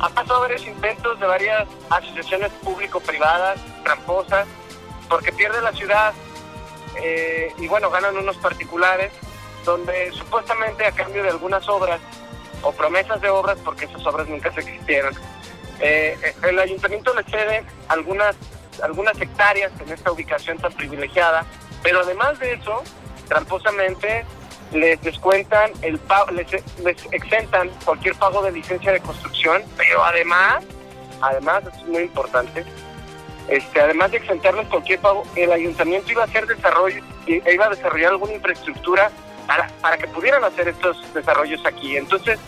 Ha 0.00 0.08
pasado 0.08 0.40
varios 0.40 0.66
intentos 0.66 1.20
de 1.20 1.26
varias 1.26 1.68
asociaciones 1.90 2.50
público-privadas, 2.62 3.60
tramposas, 3.84 4.46
porque 5.08 5.32
pierde 5.32 5.60
la 5.62 5.72
ciudad 5.72 6.12
eh, 6.96 7.52
y 7.58 7.68
bueno, 7.68 7.90
ganan 7.90 8.16
unos 8.16 8.36
particulares 8.38 9.12
donde 9.64 10.12
supuestamente 10.12 10.84
a 10.84 10.92
cambio 10.92 11.22
de 11.22 11.30
algunas 11.30 11.68
obras 11.68 12.00
o 12.62 12.72
promesas 12.72 13.20
de 13.20 13.28
obras, 13.28 13.58
porque 13.64 13.84
esas 13.84 14.04
obras 14.06 14.26
nunca 14.28 14.52
se 14.52 14.60
existieron, 14.60 15.14
eh, 15.80 16.34
el 16.42 16.58
ayuntamiento 16.58 17.12
le 17.14 17.22
cede 17.24 17.64
algunas, 17.88 18.36
algunas 18.82 19.20
hectáreas 19.20 19.72
en 19.80 19.92
esta 19.92 20.12
ubicación 20.12 20.58
tan 20.58 20.72
privilegiada, 20.72 21.44
pero 21.84 22.00
además 22.00 22.38
de 22.40 22.54
eso, 22.54 22.82
tramposamente 23.28 24.24
les 24.72 25.00
descuentan 25.02 25.70
el 25.82 25.98
pago, 25.98 26.30
les, 26.32 26.48
exentan 27.12 27.70
cualquier 27.84 28.16
pago 28.16 28.42
de 28.42 28.50
licencia 28.50 28.90
de 28.90 29.00
construcción, 29.00 29.62
pero 29.76 30.02
además, 30.02 30.64
además, 31.20 31.62
es 31.72 31.86
muy 31.86 32.02
importante, 32.02 32.64
este, 33.48 33.80
además 33.80 34.10
de 34.10 34.16
exentarles 34.16 34.66
cualquier 34.68 34.98
pago, 34.98 35.24
el 35.36 35.52
ayuntamiento 35.52 36.10
iba 36.10 36.22
a 36.22 36.24
hacer 36.24 36.46
desarrollo, 36.46 37.04
iba 37.26 37.66
a 37.66 37.68
desarrollar 37.68 38.12
alguna 38.12 38.32
infraestructura 38.32 39.10
para, 39.46 39.68
para 39.82 39.98
que 39.98 40.08
pudieran 40.08 40.42
hacer 40.42 40.68
estos 40.68 40.96
desarrollos 41.12 41.64
aquí. 41.66 41.98
Entonces, 41.98 42.38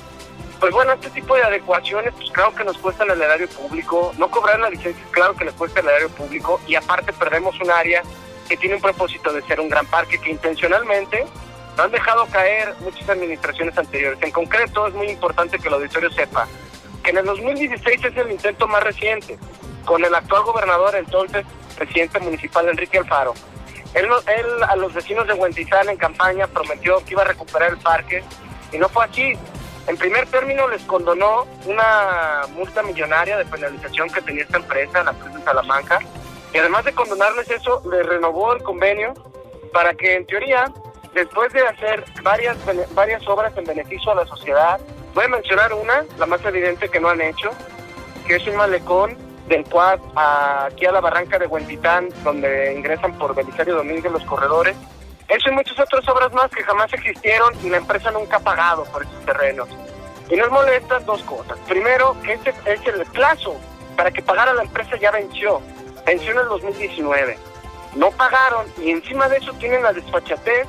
pues 0.58 0.72
bueno, 0.72 0.94
este 0.94 1.10
tipo 1.10 1.36
de 1.36 1.42
adecuaciones, 1.42 2.14
pues 2.16 2.30
claro 2.30 2.54
que 2.54 2.64
nos 2.64 2.78
cuestan 2.78 3.10
el 3.10 3.20
erario 3.20 3.48
público, 3.50 4.14
no 4.16 4.30
cobrar 4.30 4.58
la 4.58 4.70
licencia, 4.70 5.04
claro 5.10 5.34
que 5.36 5.44
les 5.44 5.52
cuesta 5.52 5.80
el 5.80 5.88
erario 5.88 6.08
público, 6.08 6.58
y 6.66 6.74
aparte 6.74 7.12
perdemos 7.12 7.60
un 7.60 7.70
área 7.70 8.02
que 8.46 8.56
tiene 8.56 8.76
un 8.76 8.82
propósito 8.82 9.32
de 9.32 9.42
ser 9.42 9.60
un 9.60 9.68
gran 9.68 9.86
parque 9.86 10.18
que 10.18 10.30
intencionalmente 10.30 11.26
lo 11.76 11.82
han 11.82 11.90
dejado 11.90 12.26
caer 12.26 12.74
muchas 12.80 13.08
administraciones 13.08 13.76
anteriores. 13.76 14.18
En 14.22 14.30
concreto, 14.30 14.86
es 14.86 14.94
muy 14.94 15.08
importante 15.08 15.58
que 15.58 15.68
el 15.68 15.74
auditorio 15.74 16.10
sepa 16.10 16.46
que 17.02 17.10
en 17.10 17.18
el 17.18 17.26
2016 17.26 18.04
es 18.04 18.16
el 18.16 18.30
intento 18.32 18.66
más 18.66 18.82
reciente, 18.82 19.38
con 19.84 20.04
el 20.04 20.14
actual 20.14 20.42
gobernador, 20.42 20.96
entonces 20.96 21.44
presidente 21.76 22.18
municipal 22.18 22.68
Enrique 22.68 22.98
Alfaro. 22.98 23.34
Él, 23.94 24.06
él 24.06 24.46
a 24.68 24.76
los 24.76 24.92
vecinos 24.92 25.26
de 25.26 25.34
Huentizán 25.34 25.88
en 25.88 25.96
campaña 25.96 26.46
prometió 26.46 27.04
que 27.04 27.12
iba 27.12 27.22
a 27.22 27.26
recuperar 27.26 27.70
el 27.70 27.78
parque 27.78 28.22
y 28.72 28.78
no 28.78 28.88
fue 28.88 29.04
así. 29.04 29.34
En 29.86 29.96
primer 29.96 30.26
término 30.26 30.66
les 30.68 30.82
condonó 30.82 31.46
una 31.64 32.42
multa 32.54 32.82
millonaria 32.82 33.36
de 33.36 33.44
penalización 33.44 34.10
que 34.10 34.20
tenía 34.20 34.42
esta 34.42 34.56
empresa, 34.56 35.04
la 35.04 35.12
empresa 35.12 35.38
de 35.38 35.44
Salamanca, 35.44 36.00
y 36.56 36.58
además 36.58 36.86
de 36.86 36.94
condonarles 36.94 37.50
eso, 37.50 37.82
le 37.90 38.02
renovó 38.02 38.54
el 38.54 38.62
convenio 38.62 39.12
para 39.74 39.92
que 39.92 40.14
en 40.14 40.24
teoría, 40.24 40.72
después 41.12 41.52
de 41.52 41.60
hacer 41.60 42.02
varias, 42.22 42.56
varias 42.94 43.28
obras 43.28 43.54
en 43.58 43.64
beneficio 43.64 44.12
a 44.12 44.14
la 44.14 44.26
sociedad, 44.26 44.80
voy 45.12 45.26
a 45.26 45.28
mencionar 45.28 45.74
una, 45.74 46.06
la 46.16 46.24
más 46.24 46.42
evidente 46.46 46.88
que 46.88 46.98
no 46.98 47.10
han 47.10 47.20
hecho, 47.20 47.50
que 48.26 48.36
es 48.36 48.46
un 48.46 48.56
malecón 48.56 49.18
del 49.48 49.64
cual 49.64 50.00
aquí 50.14 50.86
a 50.86 50.92
la 50.92 51.02
barranca 51.02 51.38
de 51.38 51.46
Huentitán, 51.46 52.08
donde 52.24 52.72
ingresan 52.72 53.18
por 53.18 53.34
Belisario 53.34 53.76
Domínguez 53.76 54.10
los 54.10 54.24
corredores. 54.24 54.78
Eso 55.28 55.50
y 55.50 55.52
muchas 55.52 55.78
otras 55.78 56.08
obras 56.08 56.32
más 56.32 56.50
que 56.52 56.62
jamás 56.62 56.90
existieron 56.94 57.52
y 57.62 57.68
la 57.68 57.76
empresa 57.76 58.10
nunca 58.12 58.38
ha 58.38 58.40
pagado 58.40 58.84
por 58.84 59.02
esos 59.02 59.26
terrenos. 59.26 59.68
Y 60.30 60.36
nos 60.36 60.50
molestan 60.50 61.04
dos 61.04 61.22
cosas. 61.24 61.58
Primero, 61.68 62.16
que 62.22 62.32
ese 62.32 62.54
es 62.64 62.86
el 62.86 63.04
plazo 63.12 63.56
para 63.94 64.10
que 64.10 64.22
pagara 64.22 64.54
la 64.54 64.62
empresa 64.62 64.96
ya 64.96 65.10
venció 65.10 65.60
venció 66.06 66.30
en 66.32 66.38
el 66.38 66.48
2019. 66.48 67.38
No 67.96 68.10
pagaron 68.12 68.66
y 68.80 68.90
encima 68.90 69.28
de 69.28 69.38
eso 69.38 69.52
tienen 69.54 69.82
la 69.82 69.92
desfachatez 69.92 70.66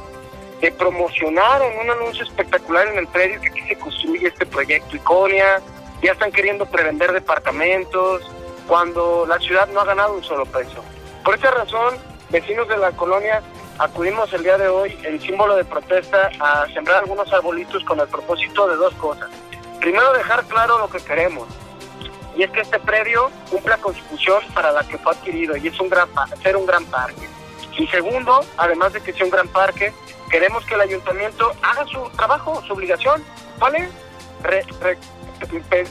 de 0.61 0.71
promocionar 0.71 1.61
en 1.61 1.79
un 1.79 1.91
anuncio 1.91 2.23
espectacular 2.23 2.87
en 2.87 2.97
el 2.97 3.07
predio 3.07 3.39
que 3.39 3.49
aquí 3.49 3.61
se 3.67 3.77
construye 3.77 4.27
este 4.27 4.45
proyecto 4.45 4.95
Iconia, 4.95 5.61
ya 6.01 6.13
están 6.13 6.31
queriendo 6.31 6.65
prevender 6.65 7.11
departamentos, 7.11 8.23
cuando 8.67 9.25
la 9.27 9.39
ciudad 9.39 9.67
no 9.69 9.81
ha 9.81 9.85
ganado 9.85 10.15
un 10.15 10.23
solo 10.23 10.45
peso. 10.45 10.83
Por 11.23 11.35
esa 11.35 11.51
razón, 11.51 11.97
vecinos 12.29 12.67
de 12.67 12.77
la 12.77 12.91
colonia 12.91 13.41
acudimos 13.79 14.31
el 14.33 14.43
día 14.43 14.57
de 14.57 14.67
hoy 14.67 14.97
en 15.03 15.21
símbolo 15.21 15.55
de 15.55 15.65
protesta 15.65 16.29
a 16.39 16.65
sembrar 16.73 17.03
algunos 17.03 17.31
arbolitos 17.31 17.83
con 17.83 17.99
el 17.99 18.07
propósito 18.07 18.67
de 18.67 18.75
dos 18.75 18.93
cosas. 18.95 19.29
Primero, 19.79 20.11
dejar 20.13 20.43
claro 20.45 20.79
lo 20.79 20.89
que 20.89 20.99
queremos, 20.99 21.47
y 22.37 22.43
es 22.43 22.51
que 22.51 22.61
este 22.61 22.79
predio 22.79 23.31
cumpla 23.49 23.77
con 23.77 23.95
su 23.95 24.03
función 24.03 24.43
para 24.53 24.71
la 24.71 24.83
que 24.83 24.97
fue 24.99 25.11
adquirido 25.11 25.57
y 25.57 25.67
es 25.67 25.79
un 25.79 25.89
gran 25.89 26.07
ser 26.43 26.55
un 26.55 26.67
gran 26.67 26.85
parque. 26.85 27.27
Y 27.77 27.87
segundo, 27.87 28.41
además 28.57 28.93
de 28.93 29.01
que 29.01 29.11
sea 29.11 29.25
un 29.25 29.31
gran 29.31 29.47
parque, 29.47 29.91
queremos 30.29 30.63
que 30.65 30.75
el 30.75 30.81
ayuntamiento 30.81 31.51
haga 31.63 31.85
su 31.87 31.99
trabajo, 32.15 32.61
su 32.67 32.73
obligación, 32.73 33.23
¿vale? 33.57 33.89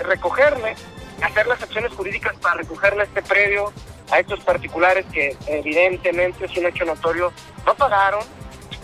recogerle, 0.04 0.76
hacer 1.22 1.46
las 1.46 1.62
acciones 1.62 1.92
jurídicas 1.92 2.36
para 2.36 2.56
recogerle 2.56 3.04
este 3.04 3.22
predio 3.22 3.72
a 4.10 4.20
estos 4.20 4.40
particulares 4.40 5.04
que 5.12 5.36
evidentemente 5.48 6.44
es 6.44 6.56
un 6.56 6.66
hecho 6.66 6.84
notorio, 6.84 7.32
no 7.64 7.74
pagaron, 7.74 8.22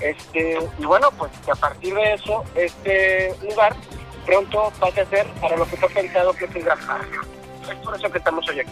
este, 0.01 0.59
y 0.79 0.85
bueno, 0.85 1.11
pues 1.17 1.31
que 1.45 1.53
a 1.53 1.57
partir 1.57 1.95
de 1.95 2.15
eso, 2.15 2.43
este 2.57 3.35
lugar 3.43 3.75
pronto 4.27 4.73
pase 4.81 5.03
a 5.03 5.07
ser 5.07 5.27
para 5.41 5.57
lo 5.57 5.65
que 5.67 5.77
fue 5.77 5.89
pensado 5.91 6.33
que 6.33 6.45
es 6.45 6.55
un 6.55 6.65
gran 6.65 6.79
parque 6.87 7.19
es 7.71 7.77
por 7.79 7.95
eso 7.95 8.11
que 8.11 8.19
estamos 8.19 8.49
hoy 8.49 8.61
aquí. 8.61 8.71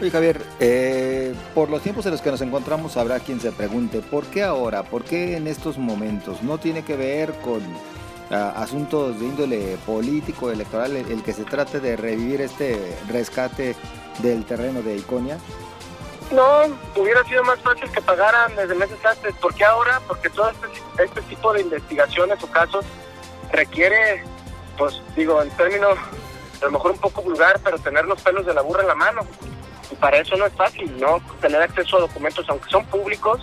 Oye 0.00 0.10
Javier, 0.10 0.42
eh, 0.58 1.34
por 1.54 1.70
los 1.70 1.82
tiempos 1.82 2.04
en 2.06 2.12
los 2.12 2.20
que 2.20 2.30
nos 2.30 2.40
encontramos 2.40 2.96
habrá 2.96 3.20
quien 3.20 3.40
se 3.40 3.52
pregunte, 3.52 4.00
¿por 4.00 4.24
qué 4.26 4.42
ahora? 4.42 4.82
¿Por 4.82 5.04
qué 5.04 5.36
en 5.36 5.46
estos 5.46 5.78
momentos? 5.78 6.42
¿No 6.42 6.58
tiene 6.58 6.84
que 6.84 6.96
ver 6.96 7.32
con 7.34 7.60
ah, 8.30 8.54
asuntos 8.56 9.20
de 9.20 9.26
índole 9.26 9.76
político, 9.86 10.50
electoral, 10.50 10.96
el, 10.96 11.22
que 11.22 11.32
se 11.32 11.44
trate 11.44 11.80
de 11.80 11.96
revivir 11.96 12.40
este 12.40 12.96
rescate 13.08 13.76
del 14.18 14.44
terreno 14.44 14.82
de 14.82 14.96
Iconia? 14.96 15.38
No, 16.32 16.62
hubiera 16.96 17.22
sido 17.24 17.44
más 17.44 17.60
fácil 17.60 17.90
que 17.92 18.00
pagaran 18.00 18.56
desde 18.56 18.74
meses 18.74 18.98
antes. 19.04 19.34
¿Por 19.36 19.54
qué 19.54 19.64
ahora? 19.64 20.00
Porque 20.08 20.30
todo 20.30 20.50
este, 20.50 21.04
este 21.04 21.22
tipo 21.22 21.52
de 21.52 21.60
investigaciones 21.60 22.42
o 22.42 22.46
casos 22.46 22.86
requiere, 23.52 24.24
pues 24.78 25.00
digo, 25.14 25.42
en 25.42 25.50
términos 25.50 25.98
a 26.62 26.66
lo 26.66 26.72
mejor 26.72 26.92
un 26.92 26.98
poco 26.98 27.22
vulgar, 27.22 27.60
pero 27.62 27.78
tener 27.78 28.04
los 28.04 28.20
pelos 28.22 28.46
de 28.46 28.54
la 28.54 28.62
burra 28.62 28.82
en 28.82 28.88
la 28.88 28.94
mano. 28.94 29.22
Y 29.90 29.94
para 29.96 30.18
eso 30.18 30.36
no 30.36 30.46
es 30.46 30.52
fácil, 30.54 30.98
¿no? 30.98 31.20
Tener 31.40 31.60
acceso 31.62 31.96
a 31.96 32.00
documentos, 32.00 32.48
aunque 32.48 32.70
son 32.70 32.84
públicos. 32.86 33.40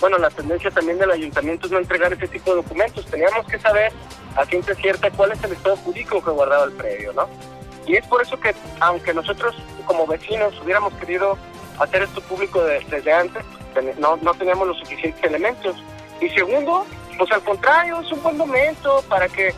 Bueno, 0.00 0.18
la 0.18 0.30
tendencia 0.30 0.70
también 0.70 0.98
del 0.98 1.10
ayuntamiento 1.10 1.66
es 1.66 1.72
no 1.72 1.78
entregar 1.78 2.12
ese 2.12 2.28
tipo 2.28 2.50
de 2.50 2.56
documentos. 2.56 3.06
Teníamos 3.06 3.46
que 3.46 3.58
saber 3.58 3.92
a 4.36 4.44
ciencia 4.44 4.74
cierta 4.74 5.10
cuál 5.10 5.32
es 5.32 5.42
el 5.44 5.52
estado 5.52 5.76
jurídico 5.76 6.22
que 6.22 6.30
guardaba 6.30 6.64
el 6.64 6.72
predio, 6.72 7.12
¿no? 7.12 7.28
Y 7.86 7.96
es 7.96 8.06
por 8.06 8.22
eso 8.22 8.38
que, 8.40 8.54
aunque 8.80 9.12
nosotros 9.12 9.54
como 9.84 10.06
vecinos 10.06 10.54
hubiéramos 10.62 10.92
querido 10.94 11.36
hacer 11.78 12.02
esto 12.02 12.20
público 12.22 12.62
desde 12.64 13.12
antes, 13.12 13.44
no, 13.98 14.16
no 14.16 14.34
teníamos 14.34 14.68
los 14.68 14.78
suficientes 14.78 15.22
elementos. 15.22 15.76
Y 16.20 16.28
segundo, 16.30 16.86
pues 17.18 17.30
al 17.32 17.42
contrario, 17.42 18.00
es 18.00 18.10
un 18.12 18.22
buen 18.22 18.36
momento 18.36 19.02
para 19.08 19.28
que 19.28 19.54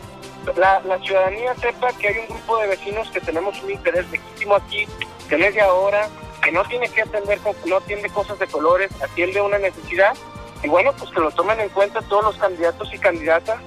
la, 0.55 0.99
ciudadanía 1.03 1.55
sepa 1.55 1.91
que 1.93 2.07
hay 2.07 2.17
un 2.19 2.27
grupo 2.27 2.57
de 2.57 2.67
vecinos 2.67 3.09
que 3.11 3.19
tenemos 3.19 3.61
un 3.63 3.71
interés 3.71 4.09
legítimo 4.09 4.55
aquí, 4.55 4.87
que 5.29 5.37
no 5.37 5.45
es 5.45 5.55
de 5.55 5.61
ahora, 5.61 6.09
que 6.41 6.51
no 6.51 6.63
tiene 6.65 6.89
que 6.89 7.01
atender, 7.01 7.39
no 7.65 7.77
atiende 7.77 8.09
cosas 8.09 8.39
de 8.39 8.47
colores, 8.47 8.89
atiende 9.01 9.41
una 9.41 9.59
necesidad, 9.59 10.15
y 10.63 10.67
bueno, 10.67 10.91
pues 10.97 11.11
que 11.11 11.19
lo 11.19 11.31
tomen 11.31 11.59
en 11.59 11.69
cuenta 11.69 12.01
todos 12.01 12.23
los 12.23 12.37
candidatos 12.37 12.93
y 12.93 12.97
candidatas, 12.97 13.59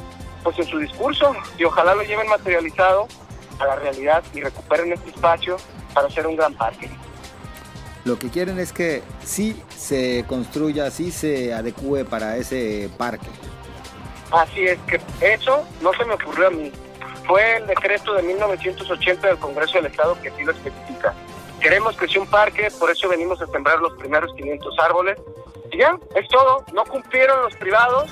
pues 0.42 0.58
en 0.58 0.66
su 0.66 0.78
discurso, 0.78 1.34
y 1.58 1.64
ojalá 1.64 1.94
lo 1.94 2.02
lleven 2.02 2.28
materializado 2.28 3.06
a 3.58 3.66
la 3.66 3.76
realidad 3.76 4.24
y 4.34 4.40
recuperen 4.40 4.92
este 4.92 5.10
espacio 5.10 5.56
para 5.94 6.08
hacer 6.08 6.26
un 6.26 6.36
gran 6.36 6.54
parque. 6.54 6.90
Lo 8.04 8.18
que 8.18 8.30
quieren 8.30 8.58
es 8.58 8.72
que 8.72 9.02
sí 9.24 9.62
se 9.76 10.24
construya, 10.26 10.90
sí 10.90 11.10
se 11.10 11.52
adecue 11.52 12.04
para 12.04 12.38
ese 12.38 12.88
parque. 12.96 13.28
Así 14.30 14.64
es 14.66 14.78
que 14.80 15.00
eso 15.20 15.64
no 15.80 15.92
se 15.94 16.04
me 16.04 16.14
ocurrió 16.14 16.48
a 16.48 16.50
mí. 16.50 16.72
Fue 17.26 17.56
el 17.56 17.66
decreto 17.66 18.14
de 18.14 18.22
1980 18.22 19.26
del 19.26 19.38
Congreso 19.38 19.74
del 19.74 19.86
Estado 19.86 20.16
que 20.20 20.30
sí 20.32 20.44
lo 20.44 20.52
especifica. 20.52 21.14
Queremos 21.60 21.96
que 21.96 22.08
sea 22.08 22.22
un 22.22 22.28
parque, 22.28 22.70
por 22.78 22.90
eso 22.90 23.08
venimos 23.08 23.40
a 23.42 23.46
sembrar 23.46 23.78
los 23.80 23.92
primeros 23.94 24.32
500 24.34 24.78
árboles. 24.78 25.18
Y 25.70 25.78
ya, 25.78 25.98
es 26.14 26.26
todo. 26.28 26.64
No 26.72 26.84
cumplieron 26.84 27.42
los 27.42 27.54
privados, 27.56 28.10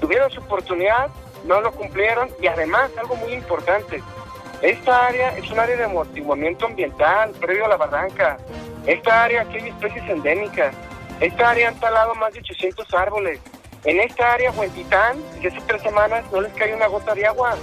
tuvieron 0.00 0.30
su 0.30 0.40
oportunidad, 0.40 1.08
no 1.44 1.60
lo 1.60 1.72
cumplieron. 1.72 2.28
Y 2.40 2.46
además, 2.48 2.90
algo 2.98 3.16
muy 3.16 3.32
importante, 3.32 4.02
esta 4.62 5.06
área 5.06 5.36
es 5.38 5.50
un 5.50 5.58
área 5.58 5.76
de 5.76 5.84
amortiguamiento 5.84 6.66
ambiental 6.66 7.30
previo 7.40 7.64
a 7.64 7.68
la 7.68 7.76
barranca. 7.76 8.36
Esta 8.86 9.24
área 9.24 9.42
aquí 9.42 9.56
hay 9.56 9.68
especies 9.68 10.08
endémicas. 10.08 10.74
Esta 11.20 11.50
área 11.50 11.68
han 11.68 11.80
talado 11.80 12.14
más 12.14 12.32
de 12.32 12.40
800 12.40 12.92
árboles. 12.94 13.40
En 13.84 13.98
esta 14.00 14.34
área, 14.34 14.50
Huentitán, 14.50 15.22
desde 15.36 15.56
hace 15.56 15.66
tres 15.66 15.82
semanas 15.82 16.24
no 16.30 16.40
les 16.40 16.52
cae 16.52 16.74
una 16.74 16.86
gota 16.86 17.14
de 17.14 17.26
agua. 17.26 17.56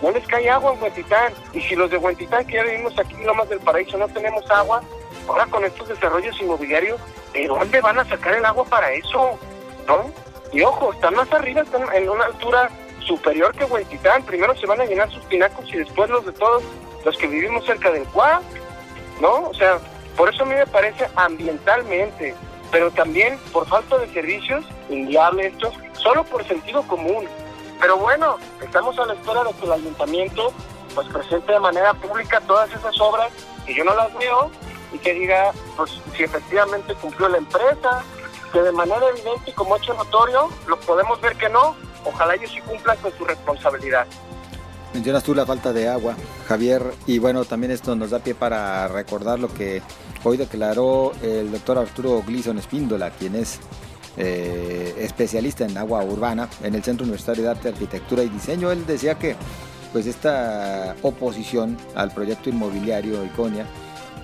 No 0.00 0.10
les 0.12 0.26
cae 0.26 0.48
agua 0.48 0.74
en 0.74 0.82
Huentitán. 0.82 1.32
Y 1.52 1.60
si 1.62 1.74
los 1.74 1.90
de 1.90 1.96
Huentitán, 1.96 2.46
que 2.46 2.54
ya 2.54 2.62
vivimos 2.62 2.96
aquí 2.98 3.14
en 3.14 3.26
Lomas 3.26 3.48
del 3.48 3.58
Paraíso, 3.60 3.98
no 3.98 4.08
tenemos 4.08 4.48
agua, 4.50 4.82
ahora 5.26 5.46
con 5.46 5.64
estos 5.64 5.88
desarrollos 5.88 6.40
inmobiliarios, 6.40 7.00
¿de 7.32 7.46
dónde 7.46 7.80
van 7.80 7.98
a 7.98 8.04
sacar 8.04 8.34
el 8.34 8.44
agua 8.44 8.64
para 8.66 8.92
eso? 8.92 9.38
¿No? 9.88 10.10
Y 10.52 10.62
ojo, 10.62 10.92
están 10.92 11.14
más 11.14 11.32
arriba, 11.32 11.62
están 11.62 11.82
en 11.92 12.08
una 12.08 12.26
altura 12.26 12.70
superior 13.00 13.52
que 13.52 13.64
Huentitán. 13.64 14.22
Primero 14.22 14.54
se 14.56 14.66
van 14.66 14.80
a 14.80 14.84
llenar 14.84 15.10
sus 15.10 15.24
pinacos 15.24 15.68
y 15.72 15.78
después 15.78 16.08
los 16.08 16.24
de 16.24 16.32
todos 16.32 16.62
los 17.04 17.16
que 17.16 17.26
vivimos 17.26 17.64
cerca 17.64 17.90
del 17.90 18.04
Cuá. 18.04 18.42
¿No? 19.20 19.48
O 19.48 19.54
sea, 19.54 19.78
por 20.16 20.32
eso 20.32 20.44
a 20.44 20.46
mí 20.46 20.54
me 20.54 20.66
parece 20.66 21.08
ambientalmente, 21.16 22.34
pero 22.70 22.90
también 22.90 23.38
por 23.52 23.66
falta 23.66 23.98
de 23.98 24.12
servicios, 24.12 24.64
inviable 24.90 25.48
esto, 25.48 25.72
solo 25.92 26.24
por 26.24 26.46
sentido 26.46 26.82
común. 26.82 27.26
Pero 27.80 27.98
bueno, 27.98 28.36
estamos 28.62 28.98
a 28.98 29.06
la 29.06 29.14
espera 29.14 29.44
de 29.44 29.52
que 29.52 29.66
el 29.66 29.72
ayuntamiento 29.72 30.52
pues 30.94 31.08
presente 31.08 31.52
de 31.52 31.60
manera 31.60 31.92
pública 31.94 32.40
todas 32.40 32.70
esas 32.72 32.98
obras 33.00 33.30
que 33.66 33.74
yo 33.74 33.84
no 33.84 33.94
las 33.94 34.12
veo 34.14 34.50
y 34.92 34.98
que 34.98 35.12
diga 35.12 35.52
pues 35.76 36.00
si 36.16 36.22
efectivamente 36.22 36.94
cumplió 36.94 37.28
la 37.28 37.38
empresa, 37.38 38.02
que 38.52 38.62
de 38.62 38.72
manera 38.72 39.06
evidente 39.08 39.50
y 39.50 39.52
como 39.52 39.76
hecho 39.76 39.92
notorio 39.94 40.48
lo 40.66 40.78
podemos 40.80 41.20
ver 41.20 41.36
que 41.36 41.50
no, 41.50 41.76
ojalá 42.04 42.34
ellos 42.34 42.50
sí 42.50 42.60
cumplan 42.62 42.96
con 42.98 43.12
su 43.16 43.24
responsabilidad. 43.24 44.06
Mencionas 44.94 45.24
tú 45.24 45.34
la 45.34 45.44
falta 45.44 45.74
de 45.74 45.88
agua, 45.88 46.14
Javier, 46.48 46.94
y 47.06 47.18
bueno, 47.18 47.44
también 47.44 47.72
esto 47.72 47.94
nos 47.94 48.10
da 48.10 48.20
pie 48.20 48.34
para 48.34 48.88
recordar 48.88 49.38
lo 49.38 49.48
que 49.48 49.82
hoy 50.24 50.38
declaró 50.38 51.12
el 51.22 51.52
doctor 51.52 51.76
Arturo 51.76 52.22
Gleason 52.26 52.56
Espíndola, 52.56 53.10
quien 53.10 53.34
es 53.34 53.60
eh, 54.16 54.94
especialista 54.98 55.64
en 55.64 55.76
agua 55.76 56.02
urbana 56.02 56.48
en 56.62 56.74
el 56.74 56.82
Centro 56.82 57.04
Universitario 57.04 57.44
de 57.44 57.50
Arte, 57.50 57.68
Arquitectura 57.68 58.22
y 58.22 58.28
Diseño. 58.28 58.70
Él 58.70 58.86
decía 58.86 59.16
que 59.16 59.36
pues 59.92 60.06
esta 60.06 60.94
oposición 61.02 61.76
al 61.94 62.10
proyecto 62.10 62.50
inmobiliario 62.50 63.24
Iconia 63.24 63.66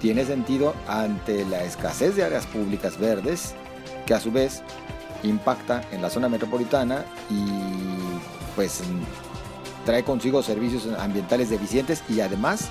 tiene 0.00 0.25
sentido 0.25 0.75
ante 0.88 1.44
la 1.46 1.62
escasez 1.64 2.16
de 2.16 2.25
áreas 2.25 2.46
públicas 2.46 2.99
verdes, 2.99 3.55
que 4.05 4.14
a 4.14 4.20
su 4.20 4.33
vez 4.33 4.62
impacta 5.22 5.83
en 5.92 6.02
la 6.02 6.11
zona 6.11 6.28
metropolitana 6.28 7.05
y 7.31 7.44
pues 8.57 8.81
trae 9.85 10.02
consigo 10.05 10.42
servicios 10.42 10.88
ambientales 10.98 11.50
deficientes 11.50 12.02
y 12.09 12.20
además 12.20 12.70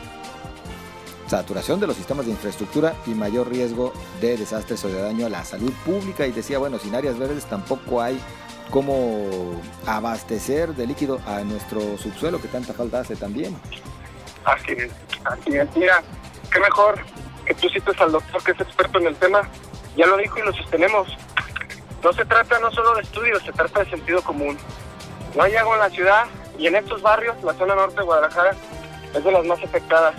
saturación 1.32 1.80
de 1.80 1.88
los 1.88 1.96
sistemas 1.96 2.26
de 2.26 2.34
infraestructura 2.34 2.94
y 3.06 3.12
mayor 3.12 3.50
riesgo 3.50 3.94
de 4.20 4.36
desastres 4.36 4.84
o 4.84 4.90
de 4.90 5.02
daño 5.02 5.26
a 5.28 5.30
la 5.30 5.46
salud 5.46 5.72
pública. 5.86 6.28
Y 6.28 6.34
decía, 6.34 6.60
bueno, 6.60 6.78
sin 6.78 6.94
áreas 6.94 7.18
verdes 7.18 7.46
tampoco 7.46 8.02
hay 8.02 8.20
cómo 8.70 9.62
abastecer 9.88 10.76
de 10.76 10.88
líquido 10.88 11.20
a 11.26 11.40
nuestro 11.42 11.98
subsuelo 11.98 12.42
que 12.42 12.50
tanta 12.50 12.74
falta 12.74 13.00
hace 13.00 13.16
también. 13.16 13.58
Así 14.44 14.74
es, 14.74 14.92
así 15.24 15.56
es. 15.56 15.74
Mira, 15.78 16.04
qué 16.52 16.60
mejor 16.60 17.00
que 17.46 17.54
tú 17.54 17.70
cites 17.70 18.02
al 18.02 18.12
doctor 18.12 18.44
que 18.44 18.52
es 18.52 18.60
experto 18.60 19.00
en 19.00 19.08
el 19.08 19.16
tema. 19.16 19.48
Ya 19.96 20.08
lo 20.08 20.18
dijo 20.18 20.38
y 20.38 20.42
lo 20.42 20.52
sostenemos. 20.52 21.08
No 22.04 22.12
se 22.12 22.26
trata 22.26 22.60
no 22.60 22.72
solo 22.72 22.94
de 22.96 23.04
estudios, 23.04 23.42
se 23.44 23.54
trata 23.54 23.86
de 23.86 23.90
sentido 23.90 24.22
común. 24.22 24.58
No 25.38 25.44
hay 25.44 25.56
agua 25.56 25.76
en 25.76 25.80
la 25.80 25.90
ciudad 25.92 26.26
y 26.60 26.68
en 26.68 26.76
estos 26.76 27.02
barrios, 27.02 27.42
la 27.42 27.54
zona 27.54 27.74
norte 27.76 27.96
de 27.96 28.04
Guadalajara 28.04 28.52
es 29.16 29.24
de 29.24 29.32
las 29.32 29.46
más 29.46 29.64
afectadas. 29.64 30.16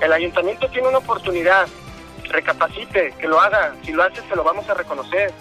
El 0.00 0.12
ayuntamiento 0.12 0.68
tiene 0.68 0.88
una 0.88 0.98
oportunidad, 0.98 1.66
recapacite, 2.28 3.14
que 3.18 3.28
lo 3.28 3.40
haga. 3.40 3.74
Si 3.84 3.92
lo 3.92 4.02
hace, 4.02 4.20
se 4.28 4.36
lo 4.36 4.44
vamos 4.44 4.68
a 4.68 4.74
reconocer. 4.74 5.32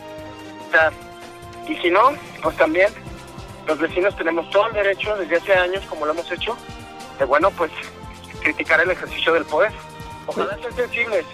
O 0.68 0.72
sea, 0.72 0.92
y 1.68 1.76
si 1.78 1.90
no, 1.90 2.14
pues 2.42 2.56
también 2.58 2.92
los 3.68 3.80
vecinos 3.80 4.16
tenemos 4.16 4.50
todo 4.50 4.68
el 4.68 4.74
derecho, 4.74 5.16
desde 5.18 5.38
hace 5.38 5.54
años, 5.54 5.84
como 5.86 6.06
lo 6.06 6.12
hemos 6.12 6.30
hecho, 6.32 6.58
de 7.20 7.26
bueno, 7.26 7.52
pues 7.52 7.72
criticar 8.42 8.82
el 8.82 8.92
ejercicio 8.92 9.34
del 9.34 9.46
poder. 9.46 9.72
Ojalá 10.28 10.58
sean 10.58 10.76
sensibles 10.76 11.26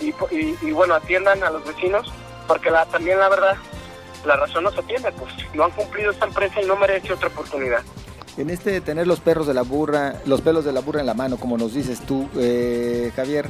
y, 0.00 0.14
y, 0.30 0.70
bueno, 0.72 0.94
atiendan 0.94 1.42
a 1.42 1.50
los 1.50 1.64
vecinos, 1.64 2.12
porque 2.46 2.70
la, 2.70 2.86
también 2.86 3.18
la 3.18 3.28
verdad, 3.28 3.56
la 4.24 4.36
razón 4.36 4.64
no 4.64 4.70
se 4.70 4.80
atiende, 4.80 5.12
pues 5.12 5.32
no 5.54 5.64
han 5.64 5.70
cumplido 5.72 6.10
esta 6.10 6.26
empresa 6.26 6.60
y 6.62 6.66
no 6.66 6.76
merece 6.76 7.12
otra 7.12 7.28
oportunidad 7.28 7.82
en 8.38 8.50
este 8.50 8.70
de 8.70 8.80
tener 8.80 9.06
los 9.06 9.18
perros 9.18 9.46
de 9.48 9.54
la 9.54 9.62
burra, 9.62 10.14
los 10.24 10.40
pelos 10.40 10.64
de 10.64 10.72
la 10.72 10.80
burra 10.80 11.00
en 11.00 11.06
la 11.06 11.14
mano, 11.14 11.38
como 11.38 11.58
nos 11.58 11.74
dices 11.74 12.00
tú, 12.00 12.28
eh, 12.38 13.10
Javier, 13.16 13.46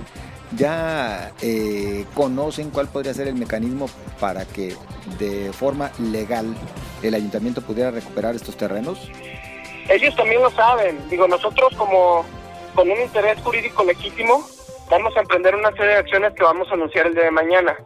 ¿ya 0.56 1.32
eh, 1.42 2.06
conocen 2.14 2.70
cuál 2.70 2.88
podría 2.88 3.12
ser 3.12 3.28
el 3.28 3.34
mecanismo 3.34 3.86
para 4.18 4.46
que 4.46 4.74
de 5.18 5.52
forma 5.52 5.90
legal 5.98 6.54
el 7.02 7.14
ayuntamiento 7.14 7.60
pudiera 7.60 7.90
recuperar 7.90 8.34
estos 8.34 8.56
terrenos? 8.56 9.10
Ellos 9.90 10.16
también 10.16 10.42
lo 10.42 10.50
saben. 10.50 10.98
Digo, 11.10 11.28
nosotros 11.28 11.74
como 11.76 12.24
con 12.74 12.90
un 12.90 12.98
interés 12.98 13.38
jurídico 13.42 13.84
legítimo 13.84 14.42
vamos 14.90 15.14
a 15.16 15.20
emprender 15.20 15.54
una 15.54 15.70
serie 15.72 15.88
de 15.88 15.96
acciones 15.96 16.32
que 16.32 16.42
vamos 16.42 16.66
a 16.70 16.74
anunciar 16.74 17.06
el 17.06 17.14
día 17.14 17.24
de 17.24 17.30
mañana. 17.30 17.76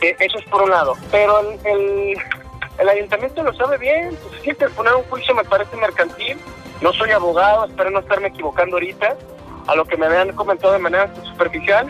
Eh, 0.00 0.16
eso 0.18 0.38
es 0.38 0.44
por 0.46 0.62
un 0.62 0.70
lado. 0.70 0.94
Pero 1.10 1.40
el 1.40 1.58
el 1.64 2.16
ayuntamiento 2.88 3.42
lo 3.42 3.54
sabe 3.54 3.78
bien, 3.78 4.16
pues 4.22 4.42
si 4.42 4.52
poner 4.74 4.94
un 4.94 5.04
juicio 5.04 5.34
me 5.34 5.44
parece 5.44 5.76
mercantil. 5.76 6.38
No 6.80 6.92
soy 6.92 7.10
abogado, 7.10 7.66
espero 7.66 7.90
no 7.90 8.00
estarme 8.00 8.28
equivocando 8.28 8.76
ahorita 8.76 9.16
a 9.66 9.74
lo 9.74 9.84
que 9.84 9.96
me 9.96 10.06
habían 10.06 10.32
comentado 10.32 10.72
de 10.72 10.78
manera 10.78 11.12
superficial. 11.24 11.88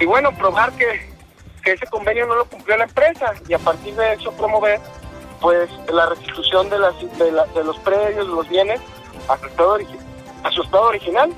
Y 0.00 0.04
bueno, 0.04 0.36
probar 0.36 0.72
que, 0.72 1.08
que 1.62 1.72
ese 1.72 1.86
convenio 1.86 2.26
no 2.26 2.34
lo 2.34 2.44
cumplió 2.46 2.76
la 2.76 2.84
empresa 2.84 3.34
y 3.48 3.54
a 3.54 3.58
partir 3.58 3.94
de 3.94 4.14
eso 4.14 4.32
promover 4.32 4.80
pues 5.40 5.70
la 5.92 6.06
restitución 6.06 6.68
de, 6.70 6.78
las, 6.78 6.94
de, 7.18 7.64
los 7.64 7.78
predios, 7.80 8.26
de 8.26 8.34
los 8.34 8.48
bienes 8.48 8.80
a 9.28 9.38
su 9.38 9.46
estado, 9.46 9.78
a 10.42 10.50
su 10.50 10.62
estado 10.62 10.84
original, 10.84 11.32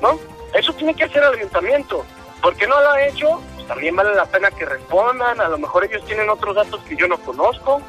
¿no? 0.00 0.18
Eso 0.54 0.72
tiene 0.74 0.94
que 0.94 1.04
hacer 1.04 1.22
el 1.22 1.34
ayuntamiento. 1.34 2.04
porque 2.42 2.66
no 2.66 2.80
lo 2.80 2.90
ha 2.90 3.06
hecho? 3.06 3.40
Pues 3.54 3.66
también 3.66 3.96
vale 3.96 4.14
la 4.14 4.26
pena 4.26 4.50
que 4.50 4.64
respondan, 4.66 5.40
a 5.40 5.48
lo 5.48 5.58
mejor 5.58 5.84
ellos 5.84 6.04
tienen 6.04 6.28
otros 6.28 6.54
datos 6.54 6.80
que 6.82 6.96
yo 6.96 7.08
no 7.08 7.18
conozco. 7.18 7.80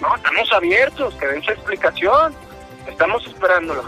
No, 0.00 0.14
estamos 0.14 0.52
abiertos, 0.52 1.14
que 1.14 1.26
den 1.26 1.42
su 1.42 1.52
explicación. 1.52 2.34
Estamos 2.86 3.26
esperándolo. 3.26 3.82